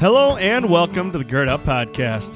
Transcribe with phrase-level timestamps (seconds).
[0.00, 2.34] Hello and welcome to the Gird Up Podcast.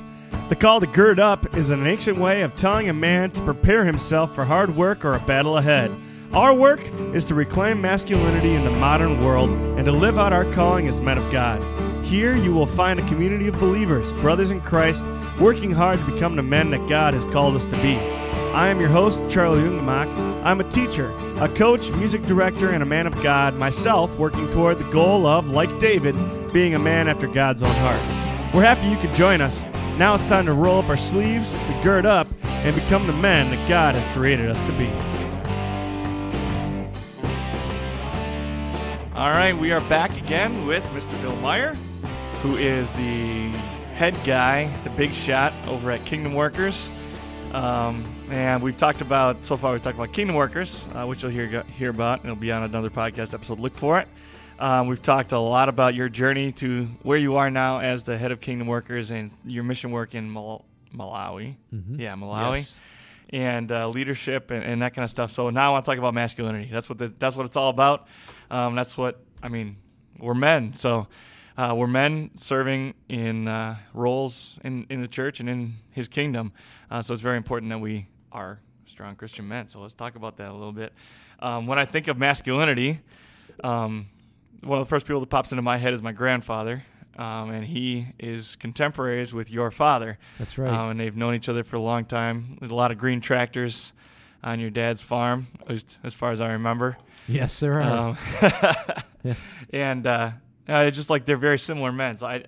[0.50, 3.86] The call to gird up is an ancient way of telling a man to prepare
[3.86, 5.90] himself for hard work or a battle ahead.
[6.34, 6.82] Our work
[7.14, 11.00] is to reclaim masculinity in the modern world and to live out our calling as
[11.00, 11.62] men of God.
[12.04, 15.02] Here you will find a community of believers, brothers in Christ,
[15.40, 17.96] working hard to become the men that God has called us to be.
[18.52, 20.44] I am your host, Charlie Jungemak.
[20.44, 24.78] I'm a teacher, a coach, music director, and a man of God, myself working toward
[24.78, 26.14] the goal of, like David,
[26.54, 28.00] being a man after God's own heart.
[28.54, 29.62] We're happy you could join us.
[29.98, 33.50] Now it's time to roll up our sleeves, to gird up, and become the men
[33.50, 34.86] that God has created us to be.
[39.16, 41.20] All right, we are back again with Mr.
[41.22, 41.74] Bill Meyer,
[42.42, 43.48] who is the
[43.94, 46.88] head guy, the big shot over at Kingdom Workers.
[47.52, 49.72] Um, and we've talked about so far.
[49.72, 52.24] We've talked about Kingdom Workers, uh, which you'll hear hear about.
[52.24, 53.58] It'll be on another podcast episode.
[53.58, 54.06] Look for it.
[54.58, 58.16] Um, we've talked a lot about your journey to where you are now as the
[58.16, 61.56] head of Kingdom Workers and your mission work in Mal- Malawi.
[61.72, 61.98] Mhm.
[61.98, 62.56] Yeah, Malawi.
[62.58, 62.78] Yes.
[63.30, 65.32] And uh, leadership and, and that kind of stuff.
[65.32, 66.68] So now I want to talk about masculinity.
[66.72, 68.06] That's what the, that's what it's all about.
[68.50, 69.76] Um, that's what I mean.
[70.20, 71.08] We're men, so
[71.58, 76.52] uh, we're men serving in uh, roles in, in the church and in His kingdom.
[76.88, 79.66] Uh, so it's very important that we are strong Christian men.
[79.66, 80.92] So let's talk about that a little bit.
[81.40, 83.00] Um, when I think of masculinity,
[83.64, 84.06] um,
[84.62, 86.84] one of the first people that pops into my head is my grandfather,
[87.16, 90.18] um, and he is contemporaries with your father.
[90.38, 90.70] That's right.
[90.72, 92.56] Um, and they've known each other for a long time.
[92.60, 93.92] There's a lot of green tractors
[94.42, 96.96] on your dad's farm, at least as far as I remember.
[97.28, 98.08] yes, there are.
[98.10, 98.18] Um,
[99.22, 99.34] Yeah.
[99.72, 100.32] And uh,
[100.68, 102.18] uh, just like they're very similar men.
[102.18, 102.44] So I,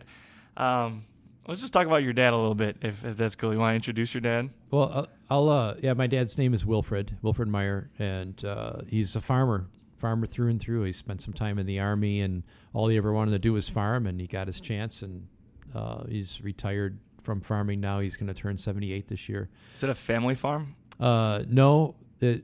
[0.59, 1.05] um,
[1.49, 3.53] let's just talk about your dad a little bit, if, if that's cool.
[3.53, 4.51] You want to introduce your dad?
[4.71, 9.17] well, I'll, I'll uh, yeah, my dad's name is Wilfred, Wilfred Meyer, and uh, he's
[9.17, 9.67] a farmer,
[10.07, 10.85] farmer through and through.
[10.85, 13.69] He spent some time in the army, and all he ever wanted to do was
[13.69, 15.27] farm, and he got his chance, and
[15.75, 17.99] uh, he's retired from farming now.
[17.99, 19.49] He's going to turn 78 this year.
[19.75, 20.77] Is it a family farm?
[21.01, 22.41] Uh, no, the,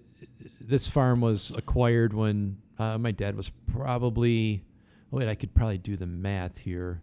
[0.61, 4.65] this farm was acquired when uh, my dad was probably.
[5.13, 7.01] Oh wait, I could probably do the math here.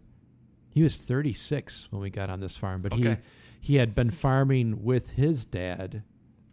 [0.68, 3.16] He was 36 when we got on this farm, but Okay.
[3.62, 6.02] he he had been farming with his dad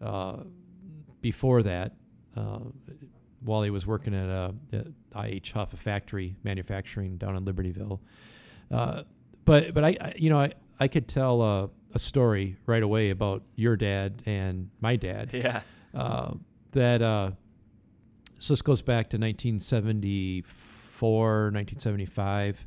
[0.02, 0.38] uh,
[1.20, 1.94] before that,
[2.38, 2.60] uh,
[3.47, 8.00] while he was working at a, at IH Huff, a factory manufacturing down in Libertyville.
[8.69, 9.03] Uh,
[9.46, 13.09] but but I, I you know I I could tell uh, a story right away
[13.09, 15.31] about your dad and my dad.
[15.34, 15.62] Yeah.
[15.96, 16.34] Uh,
[16.74, 17.31] that uh,
[18.38, 22.66] so this goes back to 1974, 1975,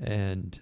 [0.00, 0.60] and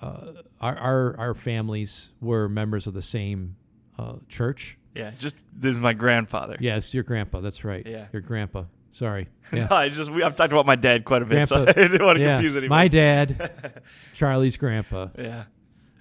[0.00, 3.56] uh, our, our our families were members of the same
[3.98, 4.78] uh, church.
[4.94, 5.10] Yeah.
[5.18, 6.56] Just this is my grandfather.
[6.60, 7.40] Yes, your grandpa.
[7.40, 7.86] That's right.
[7.86, 8.06] Yeah.
[8.12, 8.64] your grandpa.
[8.90, 9.28] Sorry.
[9.52, 9.66] Yeah.
[9.68, 12.04] No, I just we, I've talked about my dad quite a bit, so I didn't
[12.04, 12.34] want to yeah.
[12.34, 12.68] confuse anyone.
[12.68, 13.82] My dad,
[14.14, 15.08] Charlie's grandpa.
[15.18, 15.44] yeah.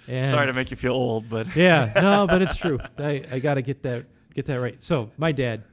[0.07, 2.79] And Sorry to make you feel old, but yeah, no, but it's true.
[2.99, 4.05] I, I got to get that
[4.35, 4.81] get that right.
[4.83, 5.63] So my dad,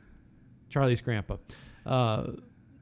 [0.71, 1.37] Charlie's grandpa,
[1.85, 2.29] uh,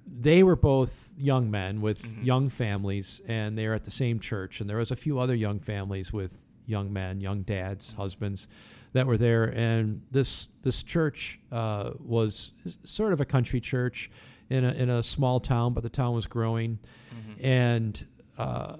[0.06, 2.24] they were both young men with Mhm.
[2.24, 4.60] young families, and they were at the same church.
[4.60, 6.32] And there was a few other young families with
[6.66, 8.46] young men, young dads, husbands
[8.94, 9.44] that were there.
[9.44, 12.52] And this this church uh, was
[12.84, 14.10] sort of a country church
[14.48, 16.78] in a in a small town, but the town was growing,
[17.14, 17.44] Mhm.
[17.44, 18.06] and.
[18.38, 18.78] Uh,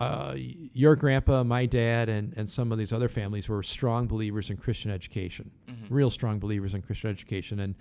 [0.00, 4.48] uh, your grandpa, my dad, and, and some of these other families were strong believers
[4.48, 5.88] in Christian education, Mhm.
[5.90, 7.74] real strong believers in Christian education, and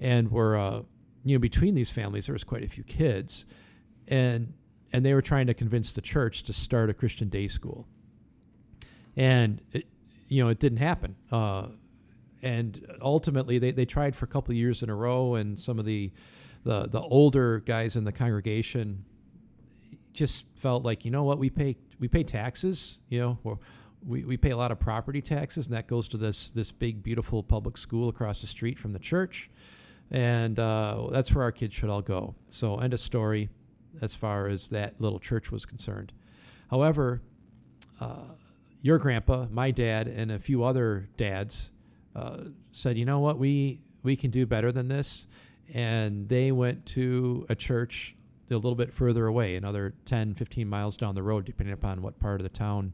[0.00, 0.82] and were uh,
[1.22, 3.44] you know between these families there was quite a few kids,
[4.08, 4.54] and
[4.90, 7.86] and they were trying to convince the church to start a Christian day school,
[9.16, 9.86] and it,
[10.28, 11.68] you know it didn't happen, uh,
[12.42, 15.78] and ultimately they, they tried for a couple of years in a row, and some
[15.78, 16.12] of the
[16.64, 19.04] the the older guys in the congregation
[20.12, 23.58] just felt like you know what we pay we pay taxes you know
[24.06, 27.02] we, we pay a lot of property taxes and that goes to this this big
[27.02, 29.50] beautiful public school across the street from the church.
[30.10, 32.36] And uh, that's where our kids should all go.
[32.48, 33.48] So end of story
[34.00, 36.12] as far as that little church was concerned.
[36.70, 37.22] However
[38.00, 38.34] uh,
[38.86, 41.70] your grandpa my dad and a few other dads
[42.14, 42.38] uh,
[42.72, 45.26] said you know what we we can do better than this
[45.72, 48.16] and they went to a church
[48.50, 52.18] a little bit further away, another 10, 15 miles down the road, depending upon what
[52.20, 52.92] part of the town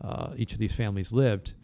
[0.00, 1.54] uh, each of these families lived,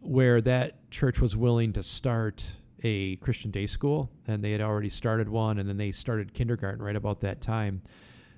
[0.00, 4.10] where that church was willing to start a Christian day school.
[4.26, 7.82] And they had already started one, and then they started kindergarten right about that time.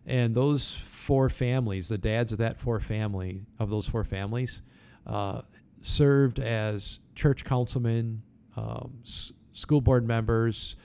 [0.09, 4.63] And those four families, the dads of that four family, of those four families,
[5.07, 5.43] uh,
[5.83, 8.23] served as church councilmen,
[8.57, 10.77] um, s- school board members,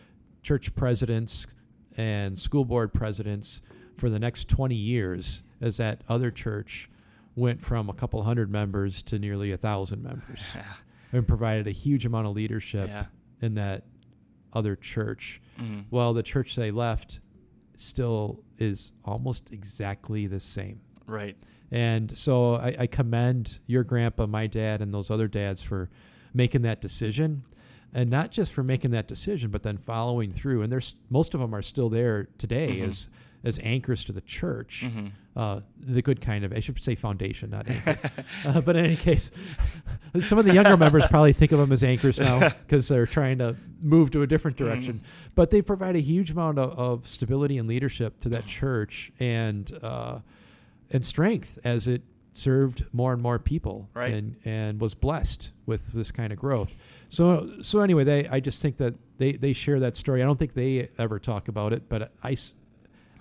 [0.43, 1.47] church presidents,
[1.95, 3.61] and school board presidents
[3.97, 6.89] for the next 20 years as that other church
[7.35, 10.41] went from a couple hundred members to nearly a thousand members
[11.13, 13.05] and provided a huge amount of leadership Yeah.
[13.41, 13.85] in that
[14.51, 15.41] other church.
[15.59, 15.85] Mhm.
[15.89, 17.21] Well, the church they left
[17.75, 20.79] still is almost exactly the same.
[21.07, 21.35] Right.
[21.71, 25.89] And so I, I commend your grandpa, my dad, and those other dads for
[26.33, 27.43] making that decision.
[27.95, 30.63] And not just for making that decision, but then following through.
[30.63, 32.87] And there's most of them are still there today Mhm.
[32.89, 33.07] as
[33.43, 35.11] as anchors to the church, Mhm.
[35.35, 36.53] Uh, the good kind of.
[36.53, 37.97] I should say foundation, not anchor.
[38.45, 39.31] uh, but in any case,
[40.19, 43.39] some of the younger members probably think of them as anchors now because they're trying
[43.39, 44.95] to move to a different direction.
[44.99, 45.31] Mhm.
[45.35, 49.71] But they provide a huge amount of, of stability and leadership to that church and
[49.81, 50.19] uh,
[50.91, 52.03] and strength as it
[52.35, 54.11] served more and more people Right.
[54.13, 56.71] and and was blessed with this kind of growth.
[57.09, 60.21] So so anyway, they I just think that they they share that story.
[60.21, 62.35] I don't think they ever talk about it, but I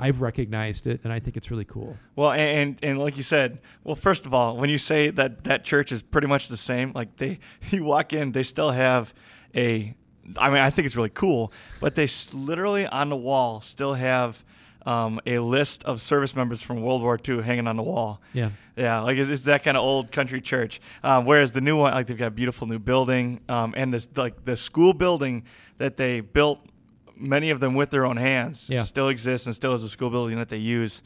[0.02, 1.96] I've recognized it and I think it's really cool.
[2.16, 5.64] Well, and, and like you said, well, first of all, when you say that that
[5.64, 7.38] church is pretty much the same, like they,
[7.70, 9.14] you walk in, they still have
[9.54, 9.94] a.
[10.36, 14.44] I mean, I think it's really cool, but they literally on the wall still have
[14.86, 18.20] um, a list of service members from World War II hanging on the wall.
[18.32, 18.50] Yeah.
[18.76, 20.80] Yeah, like it's, it's that kind of old country church.
[21.02, 24.08] Um, whereas the new one, like they've got a beautiful new building, um, and this
[24.16, 25.44] like the school building
[25.78, 26.60] that they built,
[27.22, 28.80] many of them with their own hands, Yeah.
[28.82, 31.02] still exists and still is a school building that they use.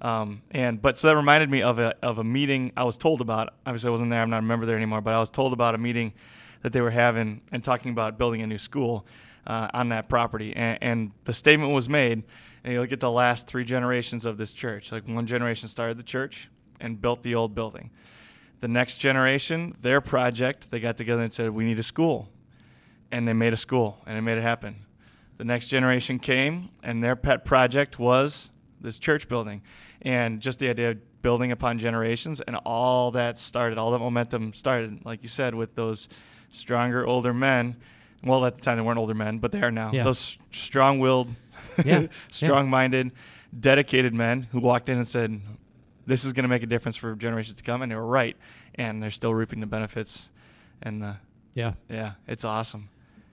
[0.00, 3.20] Um, and but so that reminded me of a of a meeting I was told
[3.20, 3.54] about.
[3.66, 4.22] Obviously, I wasn't there.
[4.22, 5.00] I'm not a member there anymore.
[5.00, 6.12] But I was told about a meeting
[6.62, 9.06] that they were having and talking about building a new school
[9.46, 10.54] uh, on that property.
[10.54, 12.22] And, and the statement was made.
[12.64, 14.92] And you look at the last three generations of this church.
[14.92, 16.48] Like one generation started the church
[16.80, 17.90] and built the old building.
[18.60, 22.28] The next generation, their project, they got together and said, "We need a school,"
[23.10, 24.84] and they made a school, and they made it happen.
[25.38, 28.50] The next generation came, and their pet project was
[28.80, 29.62] this church building,
[30.02, 34.52] and just the idea of building upon generations, and all that started, all that momentum
[34.52, 36.08] started, like you said, with those
[36.50, 37.76] stronger older men.
[38.22, 39.92] Well, at the time they weren't older men, but they are now.
[39.92, 40.02] Yeah.
[40.02, 41.28] Those strong-willed,
[41.84, 42.06] Yeah.
[42.32, 43.12] strong-minded,
[43.58, 45.40] dedicated men who walked in and said,
[46.06, 48.36] "This is going to make a difference for generations to come," and they were right,
[48.74, 50.30] and they're still reaping the benefits.
[50.82, 51.12] And uh,
[51.54, 51.74] Yeah.
[51.88, 52.88] yeah, it's awesome.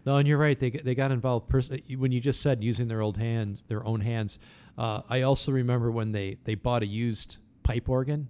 [0.05, 0.59] No, and you're right.
[0.59, 4.01] They they got involved pers- when you just said using their old hands, their own
[4.01, 4.37] hands.
[4.77, 8.29] Uh, I also remember when they they bought a used pipe organ,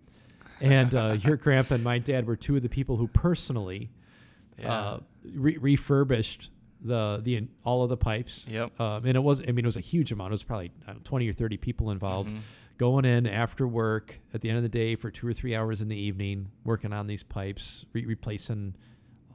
[0.61, 3.89] and uh, your grandpa and my dad were two of the people who personally
[4.57, 4.73] Yeah.
[4.73, 4.99] uh,
[5.33, 6.49] re- refurbished
[6.81, 8.45] the the all of the pipes.
[8.49, 8.79] Yep.
[8.79, 10.31] Um, and it was I mean it was a huge amount.
[10.31, 12.29] It was probably know, twenty or thirty people involved.
[12.31, 12.39] Mhm.
[12.77, 15.79] Going in after work at the end of the day for two or three hours
[15.79, 18.75] in the evening, working on these pipes, re- replacing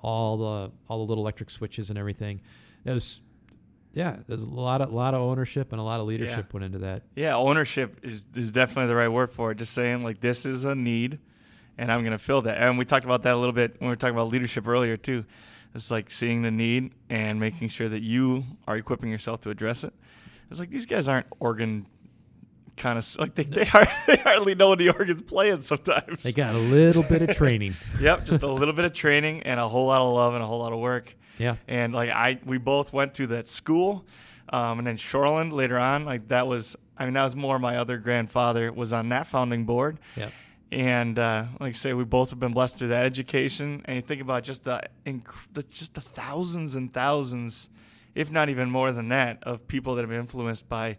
[0.02, 2.40] all the all the little electric switches and everything.
[2.84, 3.20] It was,
[3.92, 6.78] yeah, there's a lot of lot of ownership and a lot of leadership went into
[6.78, 7.02] that.
[7.14, 9.58] Yeah, ownership is, is definitely the right word for it.
[9.58, 11.18] Just saying, like, this is a need,
[11.76, 12.56] and I'm going to fill that.
[12.58, 14.96] And we talked about that a little bit when we were talking about leadership earlier,
[14.96, 15.24] too.
[15.74, 19.84] It's like seeing the need and making sure that you are equipping yourself to address
[19.84, 19.92] it.
[20.50, 21.86] It's like these guys aren't organ
[22.80, 26.22] kind of like they, they, are, they hardly know when the organ's playing sometimes.
[26.22, 27.74] They got a little bit of training.
[28.00, 30.46] yep, just a little bit of training and a whole lot of love and a
[30.46, 31.14] whole lot of work.
[31.38, 34.04] Yeah, and like I we both went to that school,
[34.48, 36.04] um, and then Shoreland later on.
[36.04, 39.64] Like that was I mean that was more my other grandfather was on that founding
[39.64, 40.30] board, yeah,
[40.72, 43.82] and uh, like I say we both have been blessed through that education.
[43.86, 47.68] And you think about just the, inc- the just the thousands and thousands,
[48.14, 50.98] if not even more than that, of people that have been influenced by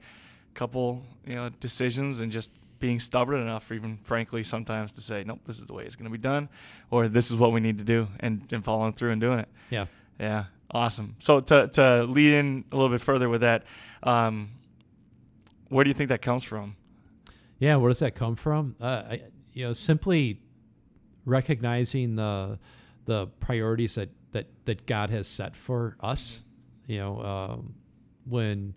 [0.53, 5.39] couple you know decisions and just being stubborn enough, even frankly sometimes to say nope,
[5.45, 6.49] this is the way it's going to be done,
[6.89, 9.49] or this is what we need to do, and, and following through and doing it.
[9.69, 9.85] yeah.
[10.19, 11.15] Yeah, awesome.
[11.17, 13.63] So to to lead in a little bit further with that,
[14.03, 14.51] um,
[15.69, 16.75] where do you think that comes from?
[17.57, 18.75] Yeah, where does that come from?
[18.79, 19.21] Uh, I,
[19.53, 20.39] you know, simply
[21.25, 22.59] recognizing the
[23.05, 26.43] the priorities that that that God has set for us.
[26.85, 27.75] You know, um,
[28.25, 28.75] when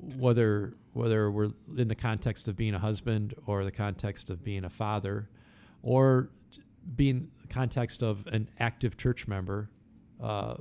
[0.00, 4.64] whether whether we're in the context of being a husband or the context of being
[4.64, 5.28] a father,
[5.82, 6.30] or
[6.96, 9.70] being the context of an active church member,
[10.20, 10.54] uh,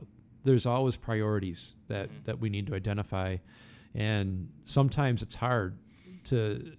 [0.43, 2.24] there's always priorities that Mhm.
[2.25, 3.38] that we need to identify,
[3.95, 5.77] and sometimes it's hard
[6.25, 6.74] to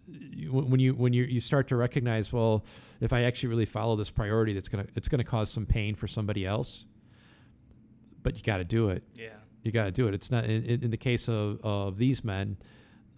[0.51, 2.65] when you when you you start to recognize well
[3.01, 6.07] if I actually really follow this priority that's gonna it's gonna cause some pain for
[6.07, 6.87] somebody else,
[8.23, 9.03] but you got to do it.
[9.17, 9.31] Yeah.
[9.63, 10.15] You got to do it.
[10.15, 12.57] It's not in, in the case of, of these men,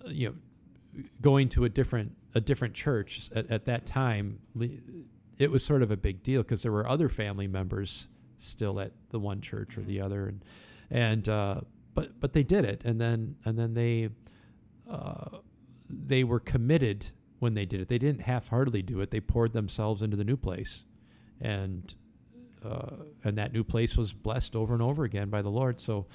[0.07, 4.41] you know, going to a different a different church at, at that time.
[5.39, 8.93] It was sort of a big deal because there were other family members still at
[9.11, 10.45] the one church or the other, and
[10.91, 11.61] and uh,
[11.95, 14.11] but but they did it, and then and then they
[14.91, 15.39] uh,
[15.89, 17.89] they were committed when they did it.
[17.89, 19.11] They didn't half-heartedly do it.
[19.11, 20.85] They poured themselves into the new place,
[21.41, 21.95] and
[22.65, 25.81] uh, and that new place was blessed over and over again by the Lord.
[25.81, 26.07] So,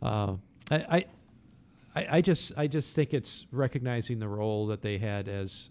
[0.00, 0.34] uh,
[0.70, 1.06] I,
[1.94, 5.70] I, I just I just think it's recognizing the role that they had as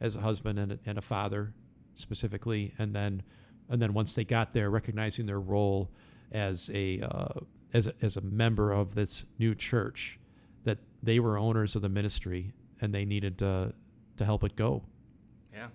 [0.00, 1.54] as a husband and a, and a father
[1.94, 3.22] specifically, and then
[3.68, 5.90] and then once they got there, recognizing their role
[6.30, 7.40] as a uh,
[7.72, 10.18] as a, as a member of this new church,
[10.64, 13.72] that they were owners of the ministry and they needed to
[14.16, 14.82] to help it go.
[15.52, 15.68] Yeah.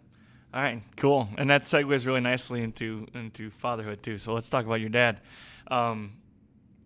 [0.54, 0.84] All right.
[0.98, 1.30] Cool.
[1.38, 4.18] And that segues really nicely into into fatherhood too.
[4.18, 5.22] So let's talk about your dad
[5.68, 6.14] um,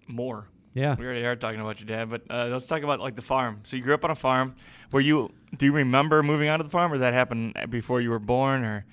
[0.08, 0.48] more.
[0.76, 0.96] Yeah.
[1.00, 3.62] We already are talking about your dad, but uh, let's talk about like the farm.
[3.64, 4.56] So you grew up on a farm.
[4.92, 5.32] Were you?
[5.58, 8.20] Do you remember moving out of the farm, or did that happen before you were
[8.20, 8.86] born, or?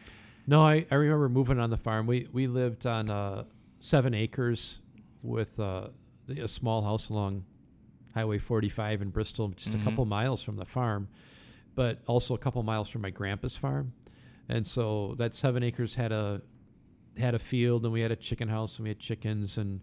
[0.46, 2.06] No, I, I remember moving on the farm.
[2.06, 3.44] We we lived on uh,
[3.80, 4.78] seven acres
[5.22, 5.88] with uh,
[6.28, 7.44] a small house along
[8.14, 9.80] Highway 45 in Bristol, just Mhm.
[9.82, 11.08] a couple miles from the farm,
[11.74, 13.92] but also a couple miles from my grandpa's farm.
[14.48, 16.42] And so that seven acres had a
[17.18, 19.80] had a field, and we had a chicken house, and we had chickens, and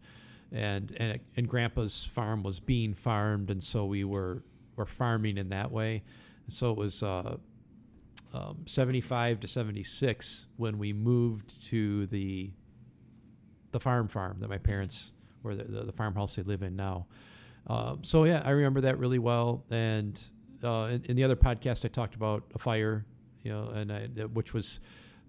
[0.51, 4.44] and and, and grandpa's farm was being farmed, and so we were
[4.75, 6.03] were farming in that way.
[6.48, 7.38] So it was uh,
[8.34, 12.51] um, 75 to 76 when we moved to the
[13.72, 15.12] the farm farm that my parents
[15.44, 17.06] or the, the, the farmhouse they live in now.
[17.68, 19.63] Um, so yeah, I remember that really well.
[19.70, 20.20] And
[20.63, 23.06] uh, in, in the other podcast, I talked about a fire,
[23.44, 24.79] you know, and I, which was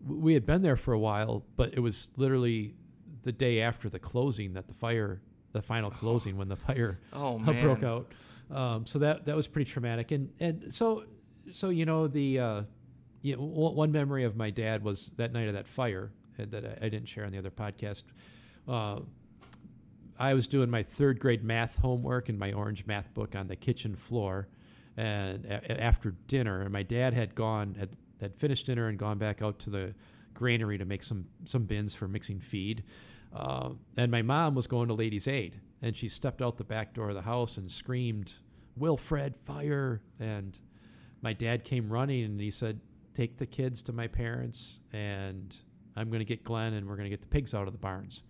[0.06, 2.74] we had been there for a while, but it was literally
[3.22, 5.20] the day after the closing that the fire,
[5.52, 8.12] the final closing, when the fire Oh broke out.
[8.50, 11.04] Um, so that that was pretty traumatic, and and so
[11.50, 12.62] so you know the uh,
[13.22, 16.64] you know, one memory of my dad was that night of that fire uh, that
[16.64, 18.02] I, I didn't share on the other podcast.
[18.66, 19.00] Uh,
[20.18, 23.56] I was doing my third grade math homework in my orange math book on the
[23.56, 24.48] kitchen floor,
[24.96, 29.16] and a- after dinner, and my dad had gone had had finished dinner and gone
[29.18, 29.94] back out to the
[30.34, 32.84] granary to make some some bins for mixing feed.
[33.32, 36.94] Uh, and my mom was going to Ladies Aid, and she stepped out the back
[36.94, 38.34] door of the house and screamed,
[38.76, 40.58] "Wilfred, fire!" And
[41.22, 42.80] my dad came running, and he said,
[43.14, 45.56] "Take the kids to my parents, and
[45.94, 47.78] I'm going to get Glenn, and we're going to get the pigs out of the
[47.78, 48.22] barns."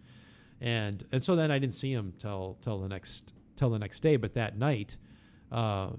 [0.61, 4.01] And and so then I didn't see him till till the next till the next
[4.01, 4.17] day.
[4.17, 4.97] But that night,
[5.51, 5.91] uh,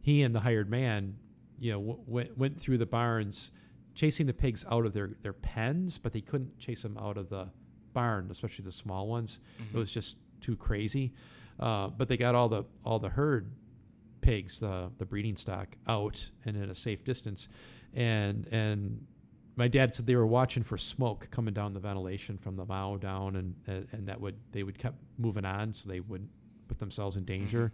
[0.00, 1.18] he and the hired man,
[1.58, 3.50] you know, w- went went through the barns,
[3.96, 7.28] chasing the pigs out of their their pens, but they couldn't chase them out of
[7.28, 7.48] the
[7.92, 9.40] barn, especially the small ones.
[9.58, 9.74] Mhm.
[9.74, 11.12] It was just too crazy.
[11.58, 13.50] Uh, but they got all the all the herd
[14.20, 17.48] pigs, the the breeding stock, out and at a safe distance,
[17.94, 19.06] and and
[19.56, 22.98] my dad said they were watching for smoke coming down the ventilation from the mow
[22.98, 26.30] down, and and, and that would they would kept moving on, so they wouldn't
[26.68, 27.72] put themselves in danger.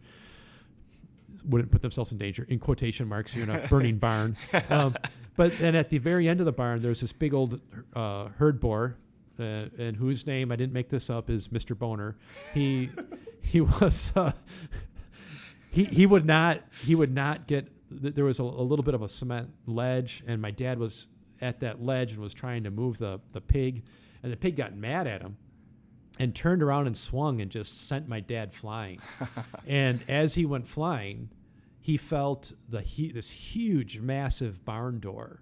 [1.44, 3.34] Wouldn't put themselves in danger in quotation marks.
[3.34, 4.36] You're in a burning barn.
[4.68, 4.94] Um,
[5.36, 7.60] but then at the very end of the barn, there's this big old
[7.94, 8.96] uh, herd boar,
[9.38, 9.42] uh,
[9.78, 11.76] and whose name I didn't make this up is Mr.
[11.76, 12.16] Boner.
[12.54, 12.90] He
[13.40, 14.32] he was uh,
[15.70, 17.68] he he would not he would not get.
[17.90, 21.08] There was a, a little bit of a cement ledge, and my dad was
[21.40, 23.84] at that ledge and was trying to move the the pig,
[24.22, 25.36] and the pig got mad at him,
[26.19, 29.00] and turned around and swung and just sent my dad flying.
[29.66, 31.31] and as he went flying,
[31.81, 35.40] he felt the he, this huge, massive barn door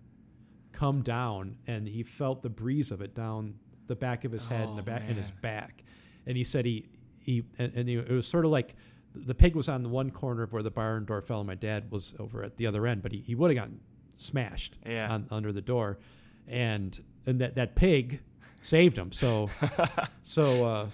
[0.72, 3.54] come down, and he felt the breeze of it down
[3.88, 5.82] the back of his head and the Oh, back and his back.
[6.26, 6.86] And he said he
[7.18, 8.74] he and, and it was sort of like
[9.14, 11.56] the pig was on the one corner of where the barn door fell, and my
[11.56, 13.02] dad was over at the other end.
[13.02, 13.80] But he, he would have gotten
[14.14, 15.12] smashed Yeah.
[15.12, 15.98] on, under the door,
[16.46, 18.20] and and that that pig
[18.60, 19.12] saved him.
[19.12, 19.48] So
[20.22, 20.86] so uh,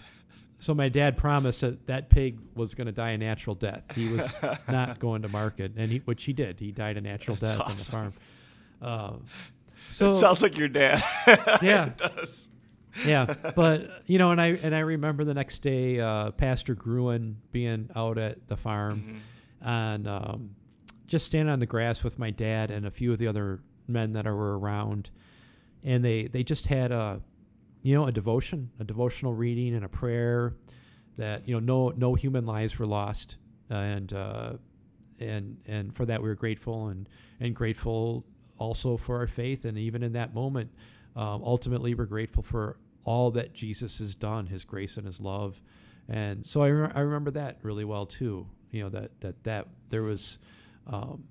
[0.58, 3.82] so my dad promised that that pig was going to die a natural death.
[3.94, 4.32] He was
[4.68, 6.60] not going to market, and he which he did.
[6.60, 8.12] He died a natural That's death on the farm.
[8.80, 9.12] Uh,
[9.90, 11.02] so it sounds like your dad.
[11.62, 11.86] Yeah.
[11.86, 12.48] it does.
[13.06, 17.36] yeah, but you know, and I and I remember the next day, uh, Pastor Gruen
[17.52, 19.20] being out at the farm
[19.62, 19.66] Mhm.
[19.68, 20.50] and um,
[21.06, 24.14] just standing on the grass with my dad and a few of the other men
[24.14, 25.10] that were around,
[25.84, 27.20] and they they just had a,
[27.86, 30.54] you know, a devotion, a devotional reading and a prayer,
[31.16, 33.36] that you know no no human lives were lost,
[33.70, 34.54] and uh,
[35.20, 38.26] and and for that we were grateful and and grateful
[38.58, 40.72] also for our faith, and even in that moment,
[41.14, 45.62] um, ultimately we're grateful for all that Jesus has done, His grace and His love,
[46.08, 48.48] and so I, re- I remember that really well too.
[48.72, 50.38] You know that that that there was,
[50.88, 51.22] um,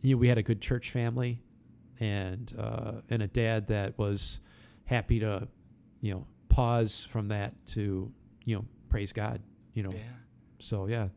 [0.00, 1.42] you know, we had a good church family,
[2.00, 4.40] and uh, and a dad that was
[4.90, 5.46] happy to,
[6.00, 8.12] you know, pause from that to
[8.44, 9.40] you know praise God.
[9.74, 10.00] You know, Yeah.
[10.58, 11.08] so yeah,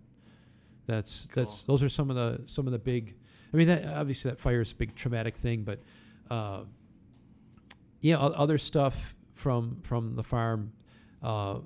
[0.86, 3.16] that's that's those are some of the some of the big
[3.54, 5.80] I mean, that obviously that fire is a big traumatic thing, but
[6.32, 6.64] uh,
[8.02, 10.74] yeah, other stuff from from the farm.
[11.22, 11.60] Uh,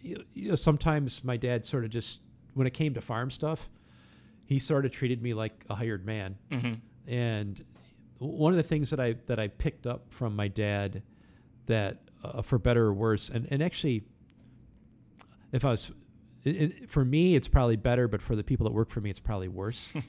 [0.00, 2.20] you, you know, sometimes my dad sort of just
[2.54, 3.68] when it came to farm stuff,
[4.46, 6.36] he sort of treated me like a hired man.
[6.50, 6.74] Mm-hmm.
[7.12, 7.64] And
[8.18, 11.02] one of the things that I that I picked up from my dad
[11.66, 14.04] that uh, for better or worse, and and actually,
[15.52, 15.92] if I was
[16.44, 19.10] it, it, for me, it's probably better, but for the people that work for me,
[19.10, 19.92] it's probably worse.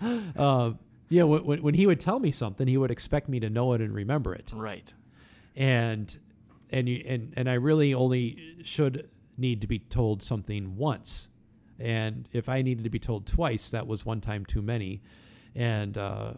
[0.36, 0.72] uh,
[1.08, 3.72] yeah, when, when when he would tell me something, he would expect me to know
[3.72, 4.92] it and remember it, Right.
[5.56, 6.16] and
[6.70, 11.28] and you and and I really only should need to be told something once,
[11.78, 15.02] and if I needed to be told twice, that was one time too many,
[15.54, 16.34] and uh,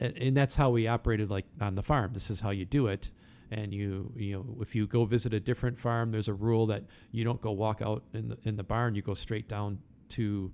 [0.00, 2.12] and, and that's how we operated like on the farm.
[2.14, 3.10] This is how you do it.
[3.54, 6.82] And you, you know, if you go visit a different farm, there's a rule that
[7.12, 8.96] you don't go walk out in the in the barn.
[8.96, 9.78] You go straight down
[10.10, 10.50] to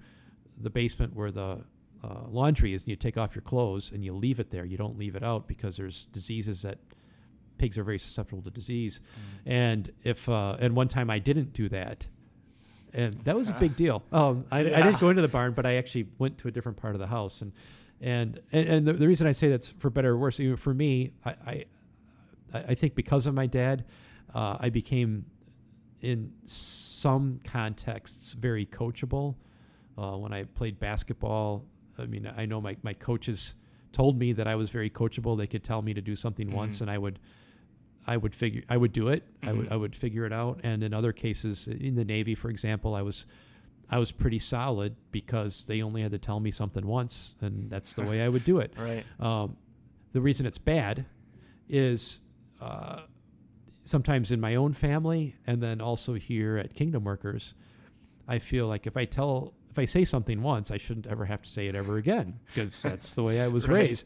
[0.61, 1.65] the basement where the
[2.05, 4.67] uh, laundry is, and you take off your clothes and you leave it there.
[4.67, 6.77] You don't leave it out because there's diseases that
[7.57, 9.01] pigs are very susceptible to disease.
[9.47, 12.07] And if uh, and one time I didn't do that,
[12.93, 14.03] and that was a big deal.
[14.13, 16.77] Um, I, I didn't go into the barn, but I actually went to a different
[16.77, 17.53] part of the house, and
[17.99, 20.75] and and, and the, the reason I say that's for better or worse, even for
[20.75, 21.65] me, I I,
[22.53, 23.85] I think because of my dad,
[24.35, 25.27] uh, I became
[26.03, 29.37] in some contexts very coachable.
[29.99, 31.65] Uh, when I played basketball,
[31.99, 33.55] I mean, I know my, my coaches
[33.93, 35.37] told me that I was very coachable.
[35.37, 36.83] They could tell me to do something once, Mhm.
[36.83, 37.19] and I would,
[38.07, 39.25] I would figure, I would do it.
[39.43, 39.73] I would, Mhm.
[39.73, 40.61] I would figure it out.
[40.63, 43.27] And in other cases, in the Navy, for example, I was,
[43.91, 47.93] I was pretty solid because they only had to tell me something once, and that's
[47.93, 48.73] the way I would do it.
[48.79, 49.05] Right.
[49.19, 49.57] Um,
[50.13, 51.05] the reason it's bad
[51.69, 52.21] is
[52.61, 53.01] uh,
[53.85, 57.55] sometimes in my own family and then also here at Kingdom Workers,
[58.29, 61.43] I feel like if I tell, if I say something once, I shouldn't ever have
[61.43, 63.89] to say it ever again because that's the way I was Right.
[63.89, 64.05] raised.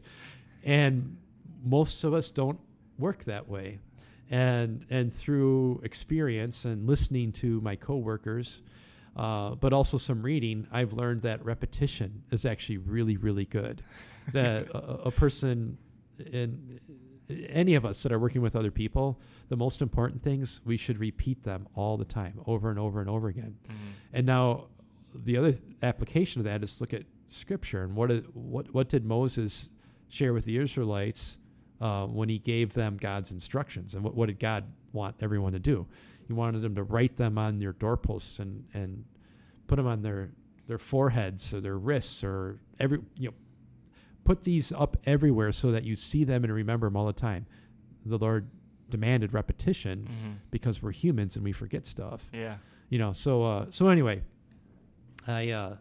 [0.63, 1.19] And
[1.65, 2.59] most of us don't
[2.99, 3.81] work that way.
[4.31, 8.63] And, and through experience and listening to my coworkers,
[9.17, 13.83] uh, but also some reading, I've learned that repetition is actually really, really good.
[14.33, 15.77] that a, a person
[16.19, 16.79] in
[17.49, 20.99] any of us that are working with other people, the most important things we should
[20.99, 23.57] repeat them all the time, over and over and over again.
[23.69, 23.73] Mhm.
[24.13, 24.67] And now,
[25.15, 29.05] the other application of that is look at Scripture and what is, what what did
[29.05, 29.71] Moses
[30.09, 31.39] share with the Israelites
[31.81, 35.59] uh, when he gave them God's instructions, and what, what did God want everyone to
[35.59, 35.87] do?
[36.27, 39.05] He wanted them to write them on their doorposts and and
[39.67, 40.31] put them on their
[40.67, 43.35] their foreheads or their wrists or every you know
[44.25, 47.47] put these up everywhere so that you see them and remember them all the time.
[48.07, 48.49] The Lord
[48.91, 50.35] demanded repetition Mhm.
[50.51, 52.57] because we're humans and we forget stuff Yeah.
[52.91, 54.23] you know so uh so anyway
[55.27, 55.77] i uh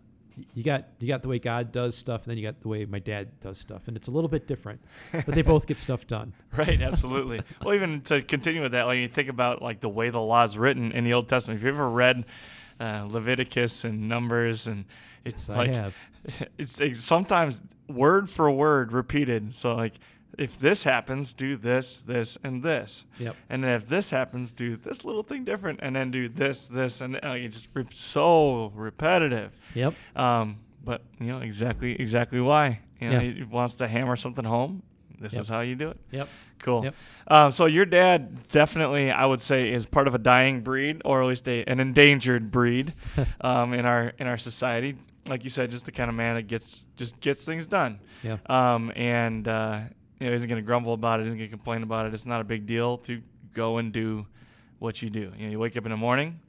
[0.55, 2.85] you got you got the way god does stuff and then you got the way
[2.85, 6.07] my dad does stuff and it's a little bit different but they both get stuff
[6.07, 7.41] done Right, absolutely.
[7.63, 10.43] well, even to continue with that, when you think about like the way the law
[10.45, 12.25] is written in the Old Testament, If you ever read
[12.79, 14.85] uh, Leviticus and Numbers, and
[15.25, 15.93] it's Yes, like
[16.57, 19.55] it's, it's sometimes word for word repeated.
[19.55, 19.93] So like,
[20.37, 24.75] if this happens, do this, this, and this, yep and then if this happens, do
[24.75, 28.71] this little thing different, and then do this, this, and uh, you just re- so
[28.73, 29.51] repetitive.
[29.75, 32.79] yep Um, but you know exactly exactly why.
[32.99, 33.31] You know, Yeah.
[33.31, 34.81] he wants to hammer something home.
[35.19, 35.41] This Yep.
[35.41, 35.99] is how you do it.
[36.11, 36.27] yep
[36.59, 36.85] Cool.
[36.85, 36.95] Yep.
[37.27, 41.21] Um, so your dad definitely, I would say, is part of a dying breed, or
[41.21, 42.93] at least a, an endangered breed,
[43.41, 44.95] um, in our in our society.
[45.27, 47.99] Like you said, just the kind of man that gets just gets things done.
[48.23, 49.79] yeah Um, and uh,
[50.19, 52.13] you know, isn't going to grumble about it, isn't going to complain about it.
[52.13, 53.21] It's not a big deal to
[53.53, 54.25] go and do
[54.79, 55.31] what you do.
[55.37, 56.39] You know, you wake up in the morning,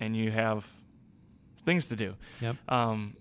[0.00, 0.66] and you have
[1.64, 2.14] things to do.
[2.40, 3.16] yep Um,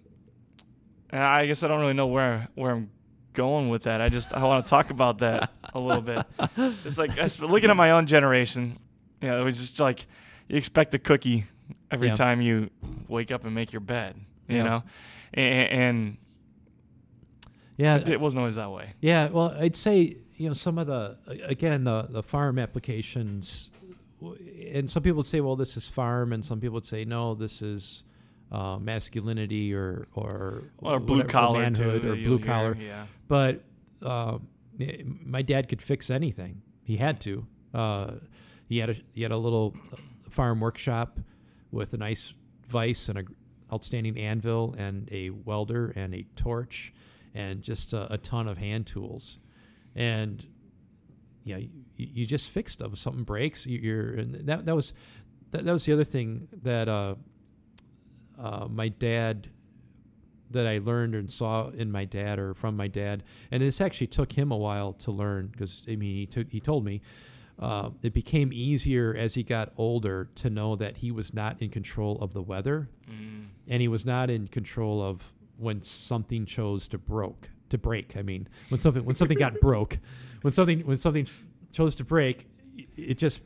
[1.11, 2.89] and I guess I don't really know where where I'm
[3.33, 4.01] going with that.
[4.01, 6.25] I just I want to talk about that a little bit.
[6.85, 8.79] It's like looking at my own generation.
[9.21, 10.05] You know, it was just like
[10.47, 11.45] you expect a cookie
[11.91, 12.15] every Yeah.
[12.15, 12.69] time you
[13.07, 14.15] wake up and make your bed.
[14.47, 14.63] You Yeah.
[14.63, 14.83] know,
[15.33, 16.17] and, and
[17.77, 18.93] yeah it wasn't always that way.
[19.01, 23.69] Yeah, well, I'd say you know some of the again the the farm applications,
[24.73, 27.35] and some people would say, well, this is farm, and some people would say, no,
[27.35, 28.03] this is
[28.51, 32.77] uh, masculinity or or Or blue whatever, collar manhood too, or blue hear, collar.
[32.79, 33.05] Yeah.
[33.27, 33.63] But
[34.03, 34.47] um,
[35.25, 36.61] my dad could fix anything.
[36.83, 37.45] He had to.
[37.73, 38.11] Uh,
[38.69, 39.75] he had a he had a little
[40.29, 41.19] farm workshop
[41.71, 42.33] with a nice
[42.67, 43.23] vise and a
[43.73, 46.93] outstanding anvil and a welder and a torch
[47.33, 49.39] and just a, a ton of hand tools.
[49.95, 50.45] And
[51.43, 52.97] yeah, you, you just fix stuff.
[52.97, 54.93] Something breaks, you, you're and that that was
[55.51, 57.15] that, that was the other thing that uh,
[58.39, 59.49] uh, my dad
[60.51, 64.07] that I learned and saw in my dad or from my dad, and this actually
[64.07, 67.01] took him a while to learn because I mean he took he told me
[67.59, 71.69] uh, it became easier as he got older to know that he was not in
[71.69, 73.45] control of the weather, Mm.
[73.67, 78.17] and he was not in control of when something chose to broke to break.
[78.17, 79.99] I mean, when something when something got broke,
[80.41, 81.27] when something when something
[81.71, 82.47] chose to break,
[82.97, 83.41] it just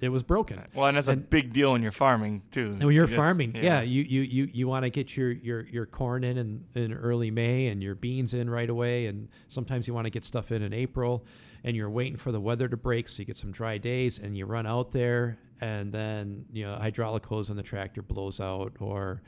[0.00, 0.60] it was broken.
[0.74, 2.66] Well, and that's a big deal in you're farming too.
[2.66, 5.30] And when you're You just- farming, yeah, you you you, you want to get your,
[5.32, 9.28] your, your corn in, in in early May and your beans in right away, and
[9.48, 11.24] sometimes you want to get stuff in in April,
[11.64, 14.36] and you're waiting for the weather to break so you get some dry days, and
[14.36, 18.74] you run out there, and then you know hydraulic hose on the tractor blows out,
[18.80, 19.22] or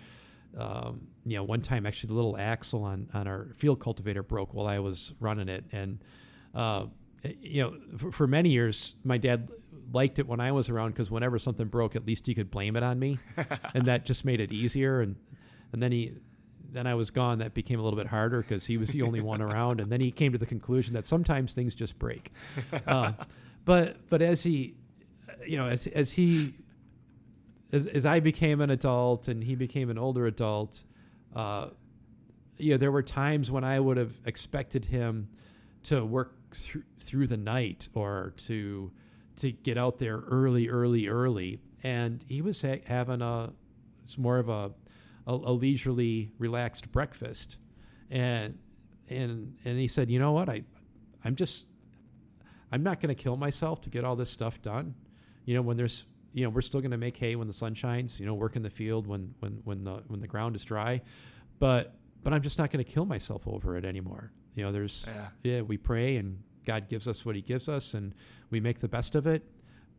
[0.57, 4.55] um, you know one time actually the little axle on on our field cultivator broke
[4.55, 5.99] while I was running it, and
[6.55, 6.87] uh,
[7.40, 9.49] you know for, for many years my dad
[9.92, 12.77] liked it when I was around because whenever something broke, at least he could blame
[12.77, 13.18] it on me,
[13.75, 15.01] and that just made it easier.
[15.01, 15.16] And
[15.72, 16.14] and then he,
[16.72, 17.38] then I was gone.
[17.38, 19.81] That became a little bit harder because he was the only one around.
[19.81, 22.33] And then he came to the conclusion that sometimes things just break.
[22.87, 23.12] Uh,
[23.64, 24.74] but but as he,
[25.46, 26.55] you know, as as he,
[27.72, 30.85] as as I became an adult and he became an older adult,
[31.35, 31.68] uh,
[32.59, 35.29] you know, there were times when I would have expected him
[35.85, 38.90] to work through through the night or to
[39.37, 43.52] to get out there early, early, early, and he was ha- having a
[44.05, 44.70] it's more of a,
[45.26, 47.56] a a leisurely, relaxed breakfast,
[48.10, 48.58] and
[49.08, 50.62] and and he said, you know what, I
[51.24, 51.66] I'm just
[52.72, 54.94] I'm not going to kill myself to get all this stuff done.
[55.44, 57.74] You know, when there's you know we're still going to make hay when the sun
[57.74, 58.18] shines.
[58.20, 61.00] You know, work in the field when when when the when the ground is dry,
[61.58, 64.32] but but I'm just not going to kill myself over it anymore.
[64.54, 65.28] You know, there's Yeah.
[65.44, 68.14] yeah, we pray and God gives us what He gives us, and
[68.50, 69.42] we make the best of it.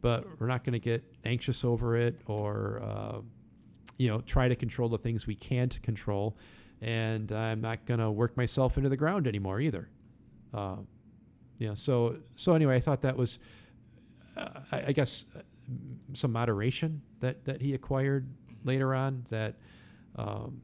[0.02, 3.20] But we're not going to get anxious over it, or uh,
[3.98, 6.38] you know, try to control the things we can't control.
[6.82, 9.90] And I'm not going to work myself into the ground anymore either.
[10.54, 10.78] Uh,
[11.58, 11.74] yeah.
[11.74, 13.40] So so anyway, I thought that was,
[14.36, 15.42] uh, I, I guess, uh,
[16.14, 18.28] some moderation that that he acquired
[18.64, 19.56] later on that.
[20.16, 20.62] Um,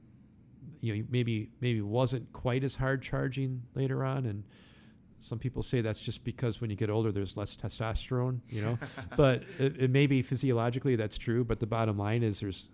[0.82, 4.44] you know, maybe maybe wasn't quite as hard charging later on, and
[5.24, 8.78] some people say that's just because when you get older, there's less testosterone, you know.
[9.16, 12.70] but it, it may be physiologically that's true, but the bottom line is there's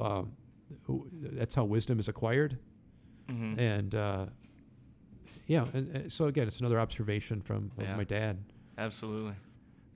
[0.00, 0.32] um,
[1.22, 2.58] that's how wisdom is acquired,
[3.28, 3.58] Mhm.
[3.58, 4.26] and uh,
[5.46, 7.96] yeah, and, and so again, it's another observation from Yeah.
[7.96, 8.38] my dad.
[8.76, 9.34] Absolutely.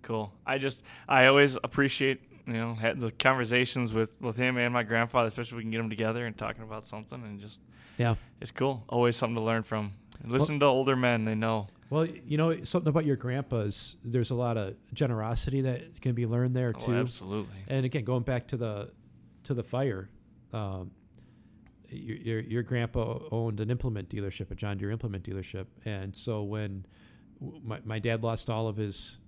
[0.03, 0.33] Cool.
[0.47, 4.83] I just I always appreciate you know had the conversations with with him and my
[4.83, 7.61] grandfather, especially if we can get them together and talking about something and just
[7.99, 8.17] Yeah.
[8.41, 8.85] it's cool.
[8.89, 9.93] Always something to learn from.
[10.25, 11.69] Listen to older men; they know.
[11.91, 13.97] Well, you know something about your grandpa's.
[14.05, 16.95] There's a lot of generosity that can be learned there Oh, too.
[16.95, 17.55] absolutely.
[17.69, 18.91] And again, going back to the
[19.45, 20.09] to the fire,
[20.53, 20.91] um,
[21.89, 26.43] your, your your grandpa owned an implement dealership, a John Deere implement dealership, and so
[26.43, 26.87] when
[27.65, 29.19] my my dad lost all of his,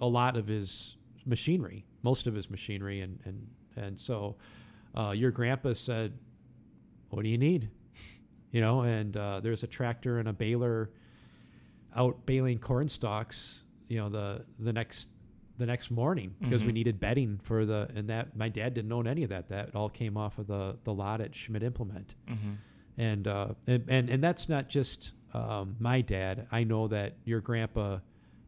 [0.00, 4.36] a lot of his machinery, most of his machinery, and and and so,
[4.96, 6.18] uh, your grandpa said,
[7.10, 7.70] "What do you need?"
[8.50, 10.92] You know, and uh, there's a tractor and a baler
[11.96, 13.64] out baling corn stalks.
[13.88, 15.08] You know, the the next
[15.58, 16.74] the next morning because we Mhm.
[16.74, 19.48] needed bedding for the and that my dad didn't own any of that.
[19.48, 22.54] That all came off of the the lot at Schmidt Implement, hmm
[22.98, 26.46] and uh, and, and and that's not just um, my dad.
[26.52, 27.98] I know that your grandpa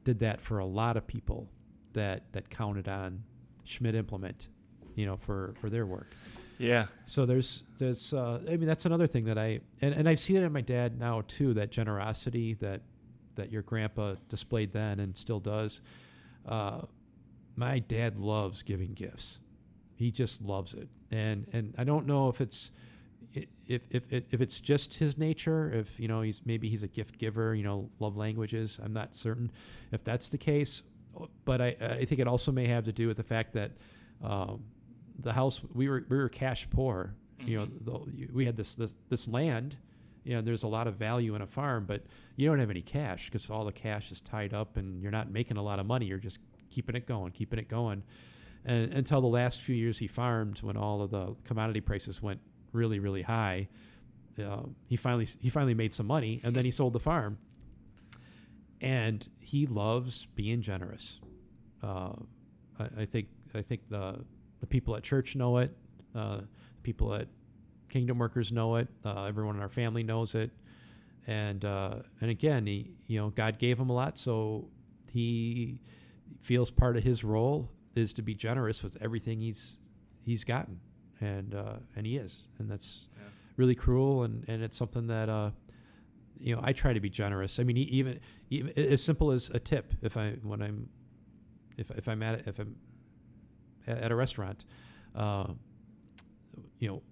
[0.04, 1.48] did that for a lot of people
[1.94, 3.22] that that counted on
[3.64, 4.48] Schmidt Implement,
[4.94, 6.12] you know, for for their work.
[6.58, 6.86] Yeah.
[7.04, 10.36] So there's there's uh, I mean that's another thing that I and, and I've seen
[10.36, 12.82] it in my dad now too that generosity that
[13.34, 15.80] that your grandpa displayed then and still does.
[16.46, 16.82] Uh,
[17.56, 19.38] my dad loves giving gifts.
[19.94, 22.70] He just loves it, and and I don't know if it's
[23.32, 25.72] if if if it's just his nature.
[25.72, 27.54] If you know he's maybe he's a gift giver.
[27.54, 28.78] You know, love languages.
[28.82, 29.50] I'm not certain
[29.92, 30.82] if that's the case,
[31.44, 33.72] but I I think it also may have to do with the fact that.
[34.22, 34.62] Um,
[35.18, 37.14] the house we were we were cash poor.
[37.40, 39.76] You know, the, we had this this this land.
[40.24, 42.02] You know, there's a lot of value in a farm, but
[42.34, 45.30] you don't have any cash because all the cash is tied up, and you're not
[45.30, 46.06] making a lot of money.
[46.06, 46.40] You're just
[46.70, 48.02] keeping it going, keeping it going,
[48.64, 52.40] and until the last few years he farmed, when all of the commodity prices went
[52.72, 53.68] really really high,
[54.42, 57.38] uh, he finally he finally made some money, and then he sold the farm.
[58.80, 61.18] And he loves being generous.
[61.82, 62.12] Uh,
[62.78, 64.24] I, I think I think the
[64.60, 65.76] the people at church know it.
[66.14, 66.40] Uh,
[66.82, 67.28] people at
[67.88, 68.88] Kingdom Workers know it.
[69.04, 70.50] Uh, everyone in our family knows it.
[71.26, 74.68] And uh, and again, he you know God gave him a lot, so
[75.10, 75.78] he
[76.40, 79.78] feels part of his role is to be generous with everything he's
[80.22, 80.80] he's gotten,
[81.20, 83.28] and uh, and he is, and that's Yeah.
[83.56, 85.50] really cruel, and and it's something that uh,
[86.38, 87.58] you know I try to be generous.
[87.58, 89.94] I mean, even even as simple as a tip.
[90.02, 90.88] If I when I'm
[91.76, 92.76] if if I'm at if I'm
[93.86, 94.64] at, a restaurant,
[95.14, 95.46] uh,
[96.78, 97.02] you know,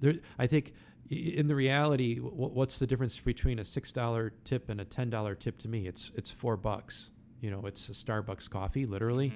[0.00, 0.74] there I think
[1.10, 5.08] in the reality, w- what's the difference between a six dollar tip and a ten
[5.10, 5.86] dollar tip to me?
[5.86, 7.10] It's it's four bucks.
[7.40, 9.32] You know, it's a Starbucks coffee, literally.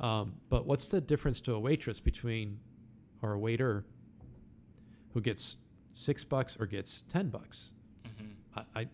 [0.00, 0.04] Mhm.
[0.04, 2.58] Um, but what's the difference to a waitress between,
[3.22, 3.84] or a waiter,
[5.12, 5.56] who gets
[5.92, 7.72] six bucks or gets ten bucks?
[8.06, 8.32] Mhm.
[8.56, 8.88] I, I,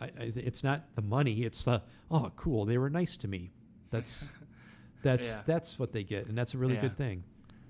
[0.00, 1.42] I, I it's not the money.
[1.42, 2.64] It's the oh, cool.
[2.64, 3.52] They were nice to me.
[3.90, 4.28] That's,
[5.02, 5.42] that's Yeah.
[5.46, 6.80] that's what they get, and that's a really Yeah.
[6.82, 7.22] good thing.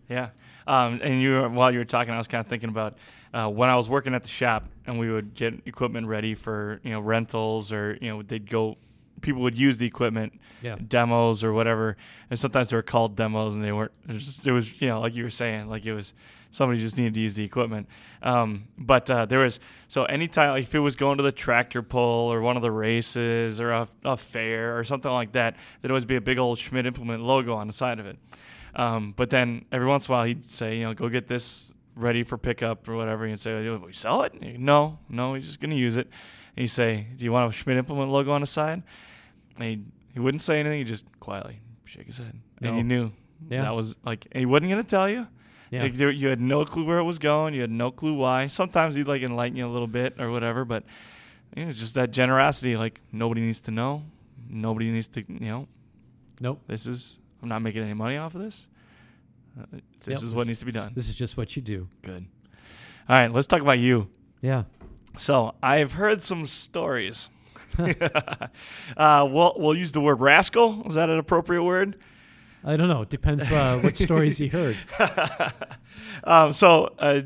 [0.09, 0.31] Yeah,
[0.69, 2.97] um, and you were- while you were talking, I was kind of thinking about
[3.35, 6.81] uh, when I was working at the shop, and we would get equipment ready for
[6.85, 8.77] you know rentals, or you know they'd go,
[9.21, 10.77] people would use the equipment, Yeah.
[10.77, 11.97] demos or whatever,
[12.31, 13.93] and sometimes they were called demos, and they weren't.
[14.09, 16.13] It was, just, it was you know like you were saying, like it was
[16.51, 17.87] somebody just needed to use the equipment.
[18.23, 21.83] Um, but uh, there was so anytime like if it was going to the tractor
[21.83, 25.91] pull or one of the races or a, a fair or something like that, there'd
[25.91, 28.19] always be a big old Schmidt Implement logo on the side of it.
[28.75, 31.73] Um, but then every once in a while he'd say, you know, go get this
[31.95, 33.25] ready for pickup or whatever.
[33.25, 34.35] And he'd say, "Oh, we sell it?
[34.43, 36.09] He'd, no, no, he's just going to use it.
[36.57, 38.83] And he'd say, do you want a Schmidt Implement logo on the side?
[39.59, 39.81] And he
[40.15, 40.79] he wouldn't say anything.
[40.79, 42.77] He just quietly shake his head, and No.
[42.79, 43.13] you knew
[43.51, 43.63] Yeah.
[43.63, 45.27] that was like and he wasn't going to tell you.
[45.71, 45.83] Yeah.
[45.83, 47.53] Like, there, you had no clue where it was going.
[47.53, 48.47] You had no clue why.
[48.47, 50.85] Sometimes he'd like enlighten you a little bit or whatever, but
[51.57, 52.77] you know, just that generosity.
[52.77, 54.05] Like nobody needs to know.
[54.49, 55.25] Nobody needs to.
[55.29, 55.69] You know,
[56.41, 56.63] nope.
[56.69, 57.19] this is.
[57.43, 58.69] I'm not making any money off of this.
[59.61, 59.65] Uh,
[60.05, 60.93] this Yep, is what needs to be done.
[60.95, 61.89] This is just what you do.
[62.03, 62.27] Good.
[63.09, 64.09] All right, let's talk about you.
[64.41, 64.65] Yeah.
[65.17, 67.31] So I've heard some stories.
[67.79, 70.87] uh, we'll we'll use the word rascal.
[70.87, 72.01] Is that an appropriate word?
[72.65, 73.03] I don't know.
[73.03, 74.77] It depends uh, what stories you heard.
[76.25, 77.23] um, so, uh,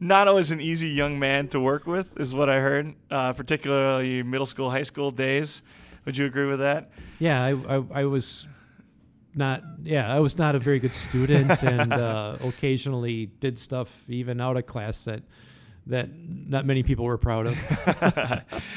[0.00, 4.22] not always an easy young man to work with, is what I heard, uh, particularly
[4.22, 5.62] middle school, high school days.
[6.06, 6.90] Would you agree with that?
[7.18, 8.46] Yeah, I, I, I was
[9.34, 9.62] not.
[9.82, 14.56] Yeah, I was not a very good student, and uh, occasionally did stuff even out
[14.56, 15.22] of class that
[15.88, 17.56] that not many people were proud of.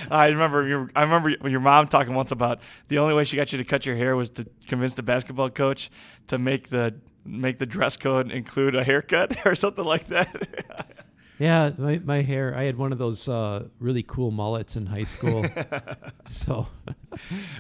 [0.12, 3.52] I remember your I remember your mom talking once about the only way she got
[3.52, 5.92] you to cut your hair was to convince the basketball coach
[6.28, 6.96] to make the
[7.26, 10.98] make the dress code include a haircut or something like that.
[11.42, 12.56] Yeah, my, my hair.
[12.56, 15.44] I had one of those uh, really cool mullets in high school.
[16.28, 16.68] so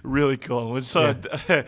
[0.03, 0.79] really cool.
[0.81, 1.15] So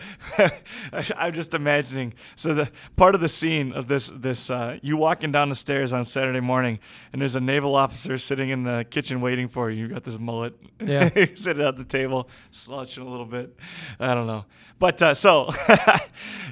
[1.16, 2.14] I'm just imagining.
[2.36, 5.92] So the part of the scene of this this uh, you walking down the stairs
[5.92, 6.78] on Saturday morning,
[7.12, 9.86] and there's a naval officer sitting in the kitchen waiting for you.
[9.86, 10.54] You got this mullet.
[10.84, 11.08] Yeah.
[11.16, 13.58] you sit at the table, slouching a little bit.
[13.98, 14.44] I don't know,
[14.78, 15.50] but uh, so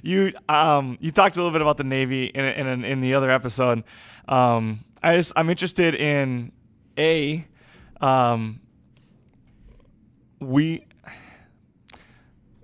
[0.03, 3.31] you um you talked a little bit about the Navy in in in the other
[3.31, 3.85] episode.
[4.27, 6.53] Um, I just I'm interested in
[6.99, 7.47] a
[8.01, 8.61] um
[10.41, 10.85] we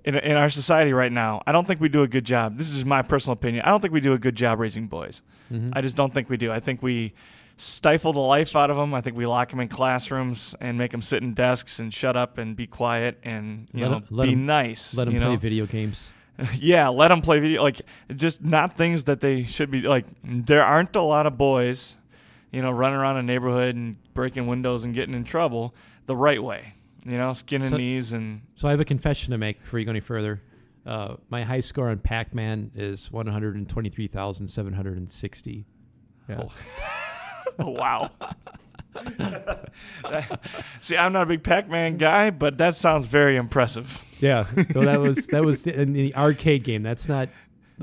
[0.04, 2.56] in, in our society right now, I don't think we do a good job.
[2.56, 3.64] This is just my personal opinion.
[3.64, 5.20] I don't think we do a good job raising boys.
[5.52, 5.70] mhm.
[5.74, 6.50] I just don't think we do.
[6.50, 7.12] I think we
[7.58, 8.94] stifle the life out of them.
[8.94, 12.16] I think we lock them in classrooms and make them sit in desks and shut
[12.16, 14.94] up and be quiet and you Let know let be 'em- nice.
[14.94, 15.36] let them play know?
[15.36, 16.10] video games.
[16.54, 17.62] yeah, let them play video.
[17.62, 17.82] Like
[18.14, 19.80] just not things that they should be.
[19.82, 21.97] Like there aren't a lot of boys,
[22.52, 25.74] you know, running around a neighborhood and breaking windows and getting in trouble
[26.06, 26.74] the right way.
[27.04, 29.78] You know, skin and So- knees and So I have a confession to make before
[29.78, 30.42] you go any further.
[30.86, 35.10] Uh, my high score on Pac-Man is one hundred and twenty-three thousand seven hundred and
[35.12, 35.66] sixty.
[36.28, 36.44] Yeah.
[36.44, 36.52] Oh.
[37.60, 38.08] Oh, wow.
[40.80, 44.04] See, I'm not a big Pac-Man guy, but that sounds very impressive.
[44.20, 46.82] Yeah, so that was that was the, in the arcade game.
[46.82, 47.28] That's not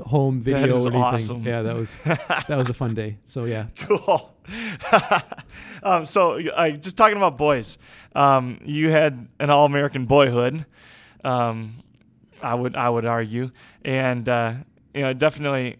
[0.00, 1.02] home video is or anything.
[1.02, 1.42] awesome.
[1.44, 3.18] Yeah, that was that was a fun day.
[3.24, 4.34] So yeah, Cool.
[5.82, 7.78] um, so, I just talking about boys.
[8.14, 10.66] Um, you had an all-American boyhood.
[11.24, 11.82] Um,
[12.42, 13.50] I would I would argue,
[13.84, 14.54] and uh,
[14.94, 15.76] you know, definitely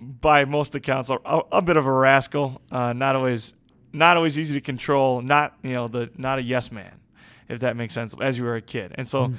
[0.00, 1.18] by most accounts, a,
[1.52, 2.60] a bit of a rascal.
[2.70, 3.54] Uh, not always
[3.92, 5.20] not always easy to control.
[5.20, 6.94] Not you know the not a yes man,
[7.48, 8.14] if that makes sense.
[8.20, 9.28] As you were a kid, and so.
[9.28, 9.36] Mhm.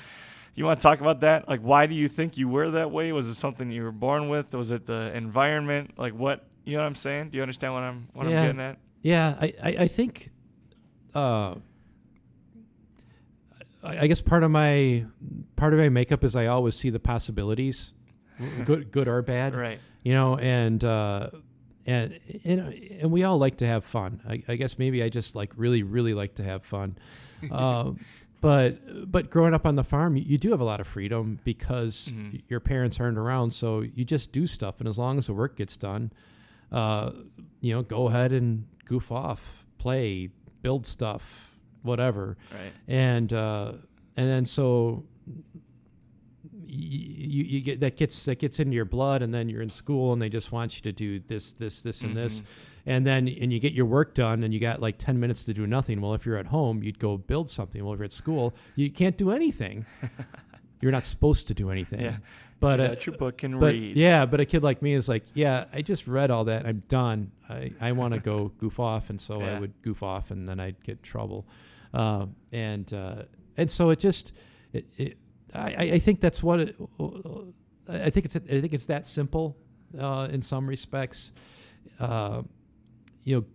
[0.56, 1.48] You want to talk about that?
[1.48, 3.14] Like, why do you think you were that way?
[3.14, 4.54] Was it something you were born with?
[4.54, 5.94] Was it the environment?
[5.98, 6.44] Like, what?
[6.66, 7.30] You know what I'm saying?
[7.30, 8.40] Do you understand what I'm what Yeah.
[8.42, 8.78] I'm getting at?
[9.02, 9.36] yeah.
[9.42, 10.30] I I, I think,
[11.16, 11.56] uh,
[13.84, 15.06] I, I guess part of my
[15.56, 17.94] part of my makeup is I always see the possibilities,
[18.66, 19.56] good good or bad.
[19.56, 19.80] Right.
[20.04, 21.30] you know and uh
[21.86, 22.60] and and,
[23.02, 25.82] and we all like to have fun I, I guess maybe i just like really
[25.84, 26.98] really like to have fun
[27.52, 28.00] um
[28.42, 31.40] but but growing up on the farm you, you do have a lot of freedom
[31.44, 32.42] because Mhm.
[32.48, 35.58] your parents aren't around so you just do stuff and as long as the work
[35.58, 36.12] gets done
[36.72, 37.12] uh
[37.62, 40.30] you know go ahead and goof off, play,
[40.62, 41.52] build stuff,
[41.84, 42.38] whatever.
[42.52, 42.72] Right.
[42.88, 43.74] And uh,
[44.18, 45.06] and then so
[46.66, 50.14] you, you get that gets that gets into your blood and then you're in school
[50.14, 52.44] and they just want you to do this this this and this Mhm.
[52.86, 55.54] and then and you get your work done and you got like 10 minutes to
[55.54, 58.14] do nothing well if you're at home you'd go build something well if you're at
[58.14, 59.86] school you can't do anything
[60.82, 62.18] you're not supposed to do anything Yeah.
[62.60, 63.96] But uh, your book and but read.
[63.96, 66.84] yeah but a kid like me is like yeah i just read all that i'm
[66.88, 69.56] done i, I want to go goof off and so Yeah.
[69.56, 71.46] i would goof off and then i'd get in trouble
[71.94, 73.24] um, and uh,
[73.58, 74.34] and so it just
[74.74, 75.18] it, it
[75.54, 76.76] I, I- think that's what it,
[77.90, 79.58] I think it's I think it's that simple
[80.00, 81.32] uh, in some respects.
[82.00, 82.44] Uh,
[83.24, 83.46] you know,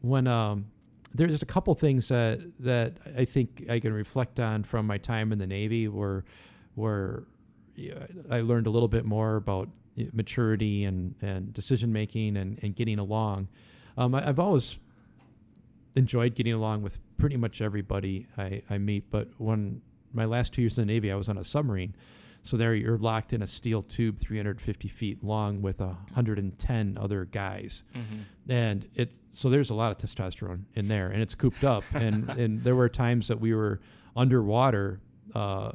[0.00, 0.66] when um,
[1.14, 5.32] there's a couple things that that I think I can reflect on from my time
[5.32, 6.24] in the Navy, where
[6.74, 7.24] where
[8.30, 9.68] I learned a little bit more about
[10.12, 13.48] maturity and and decision making and and getting along.
[13.96, 14.78] Um, I, I've always
[15.94, 19.80] enjoyed getting along with pretty much everybody I, I meet, but when
[20.12, 21.94] my last two years in the Navy, I was on a submarine.
[22.42, 27.24] So there you're locked in a steel tube 350 feet long with a 110 other
[27.24, 27.82] guys.
[27.94, 28.02] Mhm.
[28.48, 31.82] And it so there's a lot of testosterone in there and it's cooped up.
[31.94, 33.80] and, and there were times that we were
[34.14, 35.00] underwater
[35.34, 35.72] uh,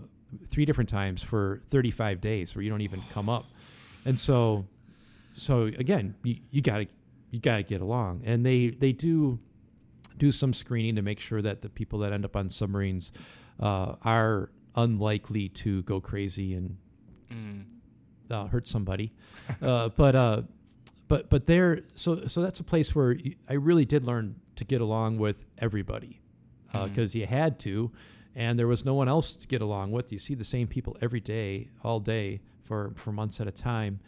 [0.50, 3.46] three different times for 35 days where you don't even come up.
[4.06, 4.66] And so
[5.34, 6.88] so again, you, you gotta
[7.30, 8.22] you gotta get along.
[8.26, 9.40] And they they do
[10.18, 13.12] do some screening to make sure that the people that end up on submarines
[13.60, 16.78] uh, are unlikely to go crazy and
[17.32, 17.64] Mm.
[18.30, 19.14] uh, hurt somebody.
[19.62, 20.42] uh, but uh,
[21.08, 23.16] but but there, so so that's a place where
[23.50, 26.20] I really did learn to get along with everybody
[26.74, 27.92] because you had to,
[28.36, 30.12] and there was no one else to get along with.
[30.12, 34.00] You see the same people every day, all day for for months at a time.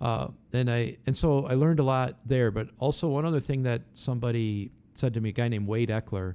[0.00, 2.50] Uh, and I and so I learned a lot there.
[2.50, 6.34] But also one other thing that somebody said to me, a guy named Wade Eckler,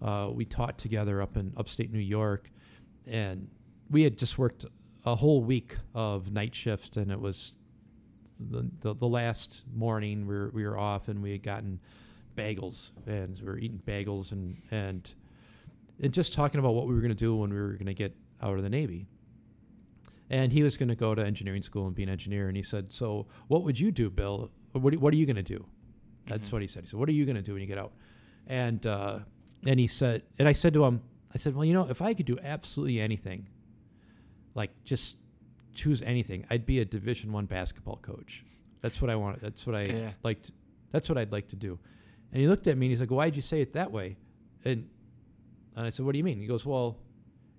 [0.00, 2.50] uh, we taught together up in upstate New York,
[3.06, 3.48] and
[3.90, 4.64] we had just worked
[5.04, 7.56] a whole week of night shift, and it was
[8.38, 11.80] the, the, the last morning we were, we were off, and we had gotten
[12.36, 15.12] bagels, and we were eating bagels, and and
[16.00, 17.94] and just talking about what we were going to do when we were going to
[17.94, 19.06] get out of the Navy.
[20.30, 22.62] And he was going to go to engineering school and be an engineer, and he
[22.62, 24.50] said, "So, what would you do, Bill?
[24.72, 25.64] What what are you going to do?"
[26.26, 26.52] That's Mhm.
[26.52, 26.82] what he said.
[26.84, 27.92] He said, "What are you going to do when you get out?"
[28.46, 29.20] And uh,
[29.66, 31.00] and he said, and I said to him,
[31.34, 33.48] I said, "Well, you know, if I could do absolutely anything,
[34.54, 35.16] like just
[35.74, 38.44] choose anything, I'd be a Division One basketball coach.
[38.82, 39.40] That's what I want.
[39.40, 40.12] That's what I Yeah.
[40.22, 40.50] liked.
[40.92, 41.78] That's what I'd like to do."
[42.32, 44.18] And he looked at me and he's like, "Why'd you say it that way?"
[44.64, 44.90] And
[45.76, 46.98] and I said, "What do you mean?" He goes, "Well,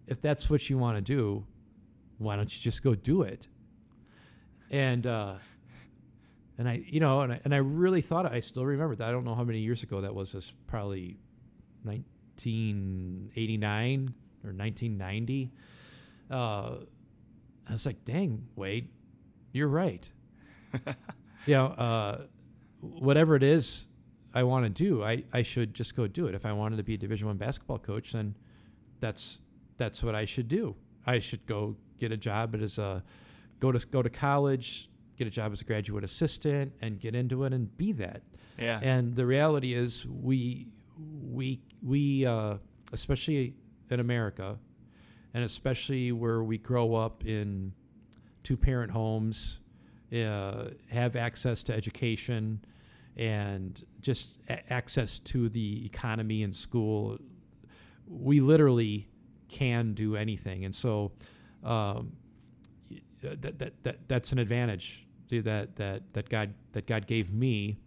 [0.08, 1.45] if that's what you want to do,
[2.17, 3.48] why don't you just go do it?"
[4.69, 5.36] And uh,
[6.58, 9.08] and I, you know, and I, and I really thought I still remember that.
[9.08, 10.34] I don't know how many years ago that was.
[10.34, 11.17] This probably
[11.84, 15.52] 1989 or 1990.
[16.30, 16.76] Uh,
[17.67, 18.89] I was like, "Dang, Wade,
[19.52, 20.10] you're right."
[21.45, 22.22] you know, uh,
[22.82, 23.86] whatever it is
[24.34, 26.36] I want to do, I, I should just go do it.
[26.36, 28.36] If I wanted to be a Division One basketball coach, then
[29.00, 29.39] that's
[29.78, 30.76] that's what I should do.
[31.06, 33.04] I should go get a job as a
[33.60, 37.44] go to go to college, get a job as a graduate assistant, and get into
[37.46, 38.22] it and be that.
[38.60, 38.80] Yeah.
[38.82, 40.68] And the reality is, we
[41.24, 42.56] we we uh,
[42.92, 43.56] especially
[43.89, 44.58] in America,
[45.34, 47.74] and especially where we grow up in
[48.44, 49.60] two parent homes,
[50.13, 52.63] uh, have access to education,
[53.19, 57.19] and just a- access to the economy and school.
[58.08, 59.08] We literally
[59.49, 61.12] can do anything, and so
[61.63, 62.13] um,
[63.21, 67.77] that, that that that's an advantage that that that God that God gave me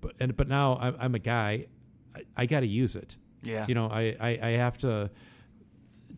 [0.00, 1.66] but and but now I'm, I'm a guy.
[2.14, 3.16] I, I got to use it.
[3.42, 3.64] yeah.
[3.68, 5.10] You know, I, I I have to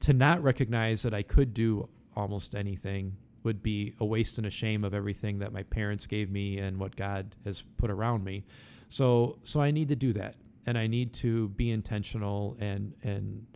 [0.00, 4.50] to not recognize that I could do almost anything would be a waste and a
[4.50, 8.44] shame of everything that my parents gave me and what God has put around me.
[8.88, 10.36] So so I need to do that,
[10.66, 13.46] and I need to be intentional and and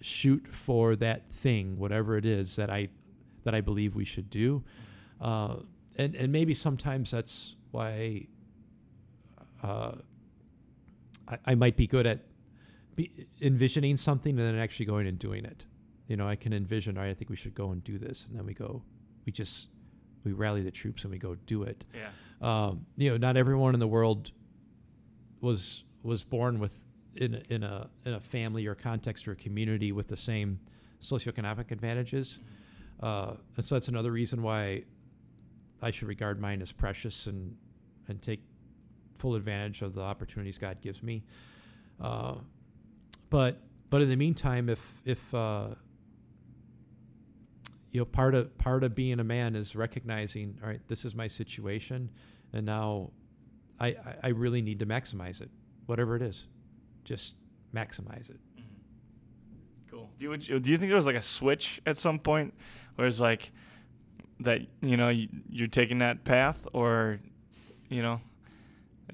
[0.00, 2.88] shoot for that thing, whatever it is that I
[3.44, 4.62] that I believe we should do.
[5.20, 5.56] Uh,
[5.96, 8.26] and and maybe sometimes that's why
[9.62, 9.92] uh,
[11.28, 12.24] I, I might be good at
[12.96, 15.66] be envisioning something and then actually going and doing it.
[16.08, 16.96] You know, I can envision.
[16.96, 18.82] All right, I think we should go and do this, and then we go.
[19.26, 19.68] We just
[20.24, 21.84] we rally the troops and we go do it.
[21.94, 22.08] yeah.
[22.40, 24.30] Um, you know, not everyone in the world
[25.40, 26.72] was was born with
[27.14, 30.60] in a, in a in a family or context or a community with the same
[31.00, 32.40] socioeconomic advantages.
[33.00, 34.84] Uh, and so that's another reason why
[35.82, 37.56] I should regard mine as precious and
[38.08, 38.40] and take
[39.18, 41.24] full advantage of the opportunities God gives me.
[42.00, 42.36] Uh,
[43.30, 43.60] but
[43.90, 45.68] but in the meantime, if if uh,
[47.96, 51.14] you know part of part of being a man is recognizing, all right, this is
[51.14, 52.10] my situation,
[52.52, 53.10] and now
[53.80, 55.48] I I, I really need to maximize it,
[55.86, 56.46] whatever it is,
[57.04, 57.36] just
[57.74, 58.38] maximize it.
[58.54, 59.90] Mm-hmm.
[59.90, 60.10] Cool.
[60.18, 62.52] Do you do you think there was like a switch at some point,
[62.96, 63.50] where it's like
[64.40, 67.18] that you know you, you're taking that path, or
[67.88, 68.20] you know,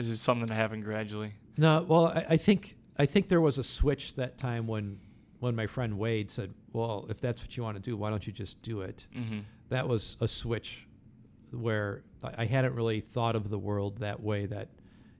[0.00, 1.34] is it something that happened gradually?
[1.56, 4.98] No, well, I, I think I think there was a switch that time when
[5.42, 8.24] when my friend Wade said, "Well, if that's what you want to do, why don't
[8.26, 9.40] you just do it?" Mm-hmm.
[9.70, 10.86] That was a switch
[11.50, 14.46] where I hadn't really thought of the world that way.
[14.46, 14.68] That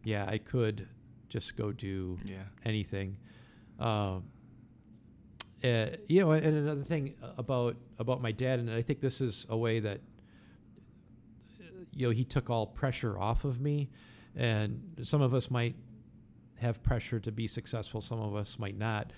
[0.05, 0.87] yeah, I could
[1.29, 2.45] just go do Yeah.
[2.64, 3.16] anything.
[3.81, 4.25] Um,
[5.64, 9.45] uh, you know, and another thing about about my dad, and I think this is
[9.49, 10.01] a way that
[11.93, 13.91] you know he took all pressure off of me,
[14.37, 15.75] and some of us might
[16.61, 19.12] have pressure to be successful, some of us might not.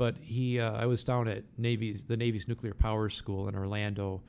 [0.00, 4.22] But he, uh, I was down at Navy's the Navy's nuclear power school in Orlando,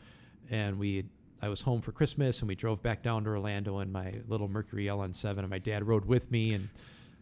[0.50, 1.06] and we.
[1.42, 4.50] I was home for Christmas, and we drove back down to Orlando in my little
[4.50, 6.68] Mercury LN7, and my dad rode with me and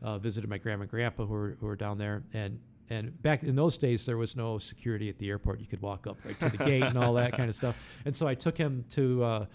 [0.02, 2.24] uh, visited my grandma and grandpa who were, who were down there.
[2.34, 5.60] And and back in those days, there was no security at the airport.
[5.60, 7.78] You could walk up right to the gate and all that kind of stuff.
[8.04, 9.46] And so I took him to uh,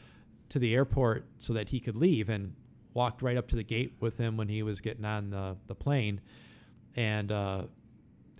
[0.50, 2.54] to the airport so that he could leave, and
[2.92, 5.74] walked right up to the gate with him when he was getting on the the
[5.74, 6.20] plane.
[6.94, 7.62] And uh,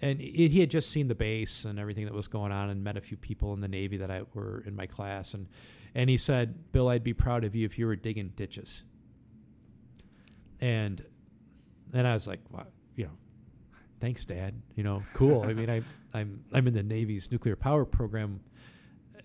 [0.05, 2.85] and it, he had just seen the base and everything that was going on, and
[2.85, 5.49] met a few people in the Navy that I were in my class, and
[5.95, 8.85] and he said, "Bill, I'd be proud of you if you were digging ditches."
[10.61, 11.03] And
[11.95, 13.13] and I was like, "Wow, you know,
[14.01, 14.61] thanks, Dad.
[14.75, 15.43] You know, cool.
[15.43, 15.83] I mean, I
[16.13, 18.41] I'm I'm in the Navy's nuclear power program,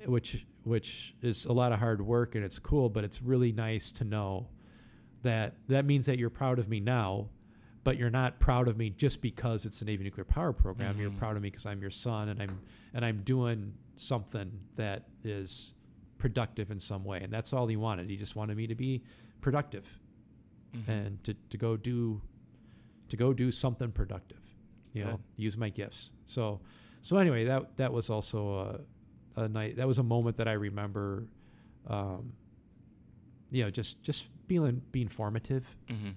[0.05, 3.91] which which is a lot of hard work and it's cool, but it's really nice
[3.93, 4.47] to know
[5.23, 7.27] that that means that you're proud of me now."
[7.89, 10.99] But you're not proud of me just because it's the Navy nuclear power program.
[10.99, 11.17] You're Mhm.
[11.17, 12.61] proud of me because I'm your son, and I'm
[12.93, 15.73] and I'm doing something that is
[16.19, 17.19] productive in some way.
[17.23, 18.07] And that's all he wanted.
[18.11, 19.01] He just wanted me to be
[19.41, 19.99] productive
[20.75, 20.87] Mhm.
[20.87, 22.21] and to, to go do
[23.07, 24.43] to go do something productive.
[24.93, 26.11] You know, use my gifts.
[26.27, 26.61] So
[27.01, 28.85] so anyway, that that was also
[29.35, 29.77] a, a night.
[29.77, 31.27] That was a moment that I remember.
[31.87, 32.33] Um,
[33.49, 35.75] you know, just just feeling being formative.
[35.89, 36.09] hmm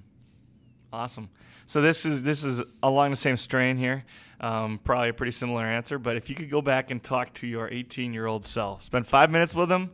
[0.93, 1.30] Awesome.
[1.64, 4.05] So this is this is along the same strain here.
[4.40, 7.47] Um, probably a pretty similar answer, but if you could go back and talk to
[7.47, 9.93] your 18 year old self, spend five minutes with him,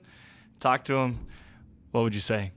[0.59, 1.27] talk to him,
[1.93, 2.53] what would you say?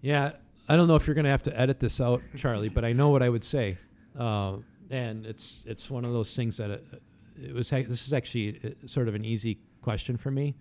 [0.00, 0.32] Yeah,
[0.68, 2.92] I don't know if you're going to have to edit this out, Charlie, but I
[2.92, 3.76] know what I would say.
[4.18, 4.58] Uh,
[4.90, 7.02] and it's it's one of those things that it,
[7.42, 7.68] it was.
[7.68, 10.54] This is actually uh, sort of an easy question for me.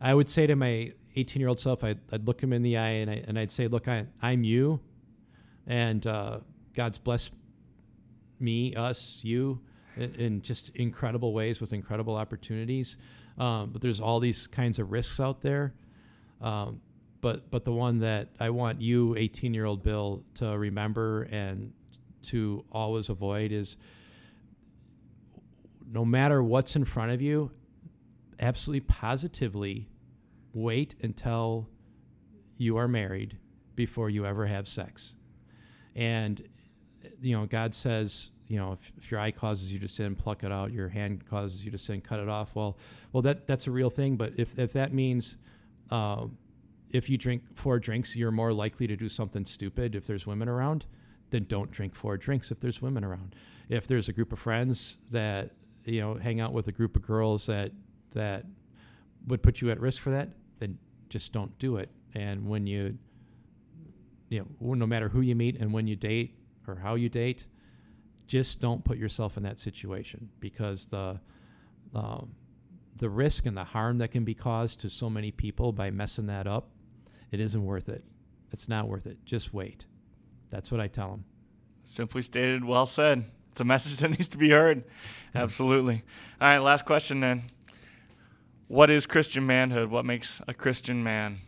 [0.00, 2.76] I would say to my 18 year old self, I'd, I'd look him in the
[2.76, 4.80] eye and, I, and I'd say, "Look, I, I'm you,
[5.68, 6.38] and uh,
[6.74, 7.32] God's blessed
[8.40, 9.60] me, us, you,
[9.96, 12.96] in, in just incredible ways with incredible opportunities.
[13.36, 15.74] Um, but there's all these kinds of risks out there.
[16.40, 16.80] Um,
[17.20, 21.72] but but the one that I want you, 18 year old Bill, to remember and
[22.24, 23.76] to always avoid is
[25.90, 27.50] no matter what's in front of you,
[28.40, 29.88] absolutely positively
[30.52, 31.68] wait until
[32.56, 33.38] you are married
[33.74, 35.14] before you ever have sex.
[35.94, 36.42] And
[37.20, 40.42] you know, God says, you know, if, if your eye causes you to sin, pluck
[40.42, 40.72] it out.
[40.72, 42.54] Your hand causes you to sin, cut it off.
[42.54, 42.76] Well,
[43.12, 44.16] well, that that's a real thing.
[44.16, 45.36] But if if that means
[45.90, 46.26] uh,
[46.90, 50.48] if you drink four drinks, you're more likely to do something stupid if there's women
[50.48, 50.86] around,
[51.30, 53.34] then don't drink four drinks if there's women around.
[53.68, 55.50] If there's a group of friends that
[55.84, 57.72] you know hang out with a group of girls that
[58.12, 58.46] that
[59.26, 60.78] would put you at risk for that, then
[61.10, 61.90] just don't do it.
[62.14, 62.96] And when you
[64.28, 67.46] you know, no matter who you meet and when you date or how you date,
[68.26, 71.18] just don't put yourself in that situation because the
[71.94, 72.34] um,
[72.96, 76.26] the risk and the harm that can be caused to so many people by messing
[76.26, 76.68] that up,
[77.30, 78.04] it isn't worth it.
[78.52, 79.24] It's not worth it.
[79.24, 79.86] Just wait.
[80.50, 81.24] That's what I tell them.
[81.84, 83.24] Simply stated, well said.
[83.52, 84.84] It's a message that needs to be heard.
[85.34, 86.02] Absolutely.
[86.40, 87.44] All right, last question then.
[88.66, 89.90] What is Christian manhood?
[89.90, 91.38] What makes a Christian man?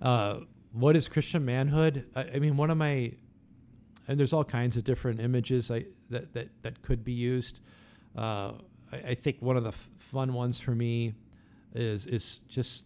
[0.00, 0.40] Uh,
[0.74, 2.06] what is Christian manhood?
[2.14, 3.12] I, I mean, one of my
[4.06, 7.60] and there's all kinds of different images I, that that that could be used.
[8.16, 8.52] Uh,
[8.92, 11.14] I, I think one of the f- fun ones for me
[11.74, 12.84] is is just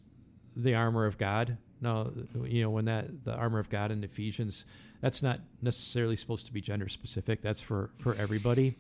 [0.57, 1.57] the armor of God.
[1.81, 2.13] No,
[2.45, 4.65] you know when that the armor of God in Ephesians,
[5.01, 7.41] that's not necessarily supposed to be gender specific.
[7.43, 8.77] That's for for everybody.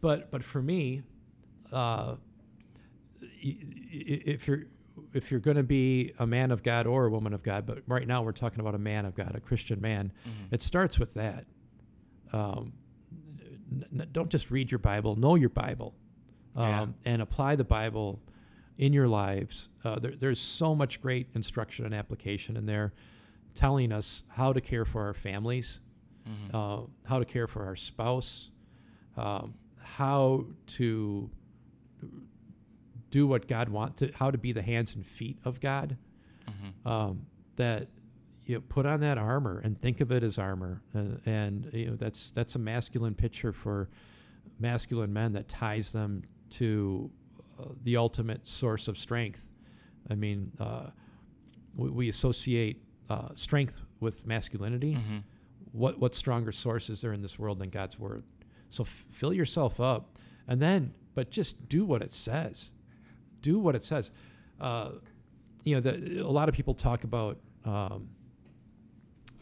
[0.00, 1.02] But but for me,
[1.72, 2.16] uh,
[3.40, 4.64] if you're
[5.16, 7.78] if you're going to be a man of God or a woman of God, but
[7.86, 10.52] right now we're talking about a man of God, a Christian man, Mhm.
[10.52, 11.46] it starts with that.
[12.32, 12.74] Um,
[13.92, 15.94] n- don't just read your Bible, know your Bible,
[16.54, 16.86] um, Yeah.
[17.12, 18.20] and apply the Bible
[18.78, 19.68] in your lives.
[19.84, 22.92] Uh, there, there's so much great instruction and application in there,
[23.54, 25.80] telling us how to care for our families,
[26.26, 26.54] Mhm.
[26.54, 28.50] uh, how to care for our spouse,
[29.16, 31.30] um, how to
[33.10, 35.96] do what God wants to, how to be the hands and feet of God.
[36.48, 36.90] Mhm.
[36.90, 37.26] Um,
[37.56, 37.88] that
[38.46, 41.86] you know, put on that armor and think of it as armor, uh, and you
[41.90, 43.88] know that's that's a masculine picture for
[44.58, 47.10] masculine men that ties them to
[47.58, 49.44] uh, the ultimate source of strength.
[50.08, 50.90] I mean, uh,
[51.74, 55.22] we, we associate uh, strength with masculinity Mhm.
[55.72, 58.22] what what stronger source is there in this world than God's word?
[58.70, 62.70] So f- fill yourself up, and then but just do what it says.
[63.42, 64.10] Do what it says.
[64.60, 64.92] Uh,
[65.62, 68.08] you know, the, a lot of people talk about um,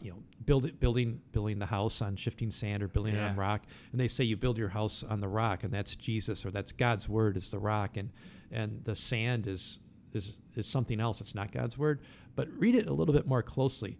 [0.01, 3.61] you know build, building building the house on shifting sand or building it on rock,
[3.91, 6.71] and they say you build your house on the rock, and that's Jesus or that's
[6.71, 8.11] God's word is the rock, and
[8.51, 9.79] and the sand is
[10.13, 11.21] is is something else.
[11.21, 12.01] It's not God's word.
[12.35, 13.97] But read it a little bit more closely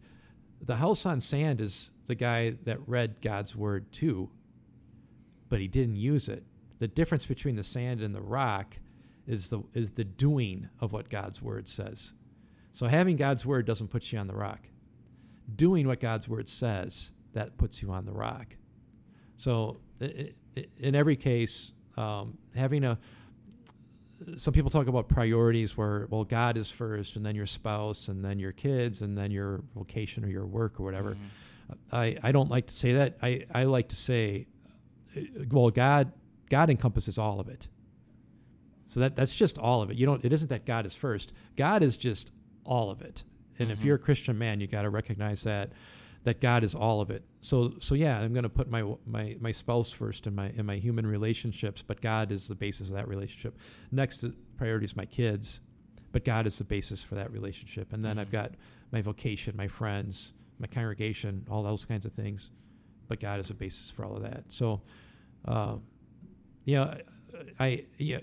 [0.61, 4.29] the house on sand is the guy that read God's word too,
[5.49, 6.43] but he didn't use it.
[6.79, 8.77] The difference between the sand and the rock
[9.27, 12.13] is the is the doing of what God's word says.
[12.73, 14.67] So having God's word doesn't put you on the rock.
[15.55, 18.55] Doing what God's word says that puts you on the rock.
[19.37, 22.97] So in every case, um, having a
[24.37, 28.23] some people talk about priorities where well God is first and then your spouse and
[28.23, 31.15] then your kids and then your vocation or your work or whatever.
[31.15, 31.77] Mhm.
[31.91, 33.17] I, I don't like to say that.
[33.21, 34.47] I, I like to say
[35.17, 35.21] uh,
[35.51, 36.11] well God
[36.49, 37.67] God encompasses all of it.
[38.85, 39.97] So that that's just all of it.
[39.97, 41.33] You don't it isn't that God is first.
[41.55, 42.31] God is just
[42.63, 43.23] all of it.
[43.59, 43.85] And if Mhm.
[43.85, 45.71] you're a Christian man, you got to recognize that
[46.23, 47.23] that God is all of it.
[47.41, 50.65] So so yeah, I'm going to put my my my spouse first in my in
[50.65, 53.57] my human relationships, but God is the basis of that relationship.
[53.91, 54.23] Next
[54.57, 55.59] priority is my kids,
[56.11, 57.91] but God is the basis for that relationship.
[57.93, 58.31] And then I've Mhm.
[58.33, 58.51] got
[58.91, 62.51] my vocation, my friends, my congregation, all those kinds of things,
[63.07, 64.45] but God is the basis for all of that.
[64.51, 64.81] So,
[65.45, 65.77] uh,
[66.65, 66.97] you know,
[67.59, 68.19] I, I yeah,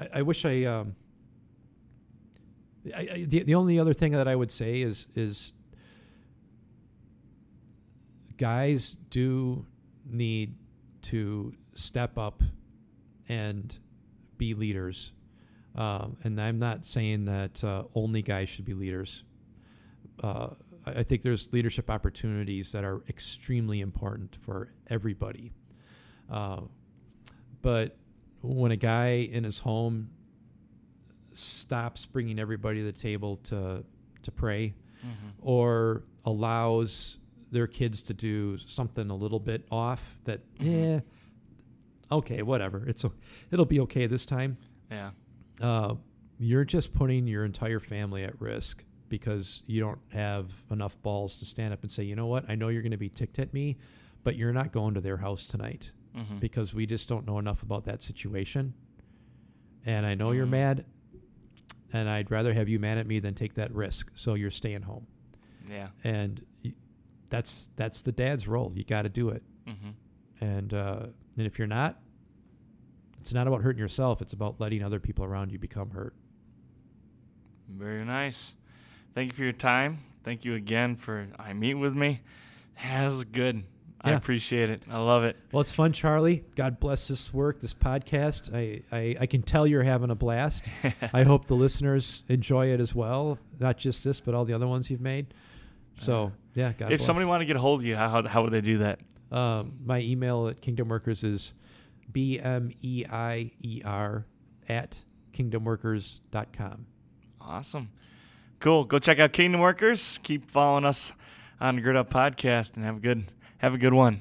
[0.00, 0.64] I, I wish I.
[0.64, 0.96] Um,
[2.94, 5.52] I, I the, the only other thing that I would say is is
[8.36, 9.66] guys do
[10.04, 10.56] need
[11.02, 12.42] to step up
[13.28, 13.78] and
[14.36, 15.12] be leaders.
[15.74, 19.24] Um, and I'm not saying that uh, only guys should be leaders.
[20.22, 20.48] Uh,
[20.84, 25.52] I think there's leadership opportunities that are extremely important for everybody.
[26.30, 26.62] Uh,
[27.62, 27.96] but
[28.42, 30.10] when a guy in his home
[31.32, 33.84] stops bringing everybody to the table to
[34.22, 34.74] to pray,
[35.04, 35.32] Mhm.
[35.40, 37.18] or allows
[37.50, 41.00] their kids to do something a little bit off that yeah
[42.10, 42.86] okay whatever.
[42.86, 43.12] It's o-
[43.50, 44.58] it'll be okay this time.
[44.90, 45.10] Yeah.
[45.60, 45.94] uh,
[46.38, 51.44] you're just putting your entire family at risk because you don't have enough balls to
[51.44, 52.48] stand up and say you know what?
[52.48, 53.76] I know you're going to be ticked at me
[54.24, 56.40] but you're not going to their house tonight Mhm.
[56.40, 58.74] because we just don't know enough about that situation
[59.86, 60.50] and i know you're Mhm.
[60.50, 60.84] mad
[61.92, 64.82] and i'd rather have you mad at me than take that risk so you're staying
[64.82, 65.06] home
[65.70, 65.88] Yeah.
[66.04, 66.44] and
[67.30, 68.70] that's that's the dad's role.
[68.74, 69.94] You got to do it, Mhm.
[70.42, 71.06] and uh,
[71.38, 71.98] and if you're not,
[73.20, 74.20] it's not about hurting yourself.
[74.20, 76.14] It's about letting other people around you become hurt.
[77.70, 78.54] Very nice.
[79.14, 80.00] Thank you for your time.
[80.22, 82.20] Thank you again for I meet with me.
[82.82, 83.64] That was good.
[84.04, 84.82] I appreciate it.
[84.90, 85.36] I love it.
[85.52, 86.42] Well, it's fun, Charlie.
[86.56, 88.52] God bless this work, this podcast.
[88.54, 90.68] I I, I can tell you're having a blast.
[91.12, 93.38] I hope the listeners enjoy it as well.
[93.60, 95.34] Not just this, but all the other ones you've made.
[96.00, 97.06] So yeah, God if bless.
[97.06, 98.98] somebody want to get a hold of you, how how- would they do that?
[99.30, 101.52] Um, my email at Kingdom Workers is
[102.10, 104.26] b m e i e r
[104.68, 106.86] at kingdomworkers.com.
[107.40, 107.90] Awesome.
[108.60, 108.84] Cool.
[108.84, 110.18] Go check out Kingdom Workers.
[110.22, 111.12] Keep following us
[111.60, 113.24] on the Gird Up Podcast and have a good
[113.62, 114.20] have a good one.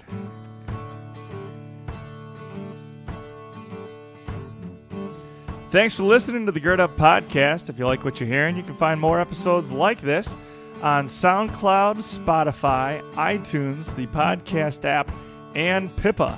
[5.72, 7.70] Thanks for listening to the Gird Up Podcast.
[7.70, 10.34] If you like what you're hearing, you can find more episodes like this
[10.82, 15.12] on SoundCloud, Spotify, iTunes, the podcast app,
[15.56, 16.38] and Pippa.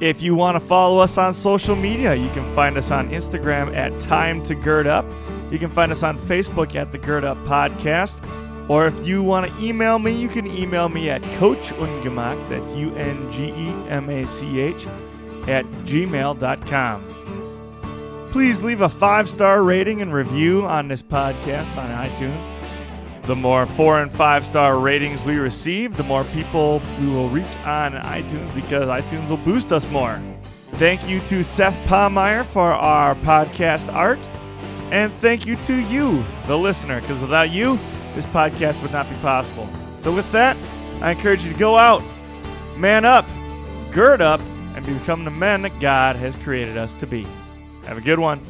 [0.00, 3.74] If you want to follow us on social media, you can find us on Instagram
[3.74, 5.04] at Time to Gird Up.
[5.50, 8.20] You can find us on Facebook at the Gird Up Podcast.
[8.68, 12.74] Or if you want to email me, you can email me at Coach Ungemach, that's
[12.74, 14.86] U N G E M A C H,
[15.46, 17.04] at gmail.com.
[18.32, 22.48] please leave a five star rating and review on this podcast on iTunes.
[23.22, 27.56] The more four and five star ratings we receive, the more people we will reach
[27.64, 30.20] on iTunes because iTunes will boost us more.
[30.72, 34.28] Thank you to Seth Palmeyer for our podcast art.
[34.92, 37.78] And thank you to you, the listener, because without you,
[38.16, 39.68] this podcast would not be possible.
[40.00, 40.56] So, with that,
[41.00, 42.02] I encourage you to go out,
[42.76, 43.28] man up,
[43.92, 44.40] gird up,
[44.74, 47.26] and become the men that God has created us to be.
[47.84, 48.40] Have a good one.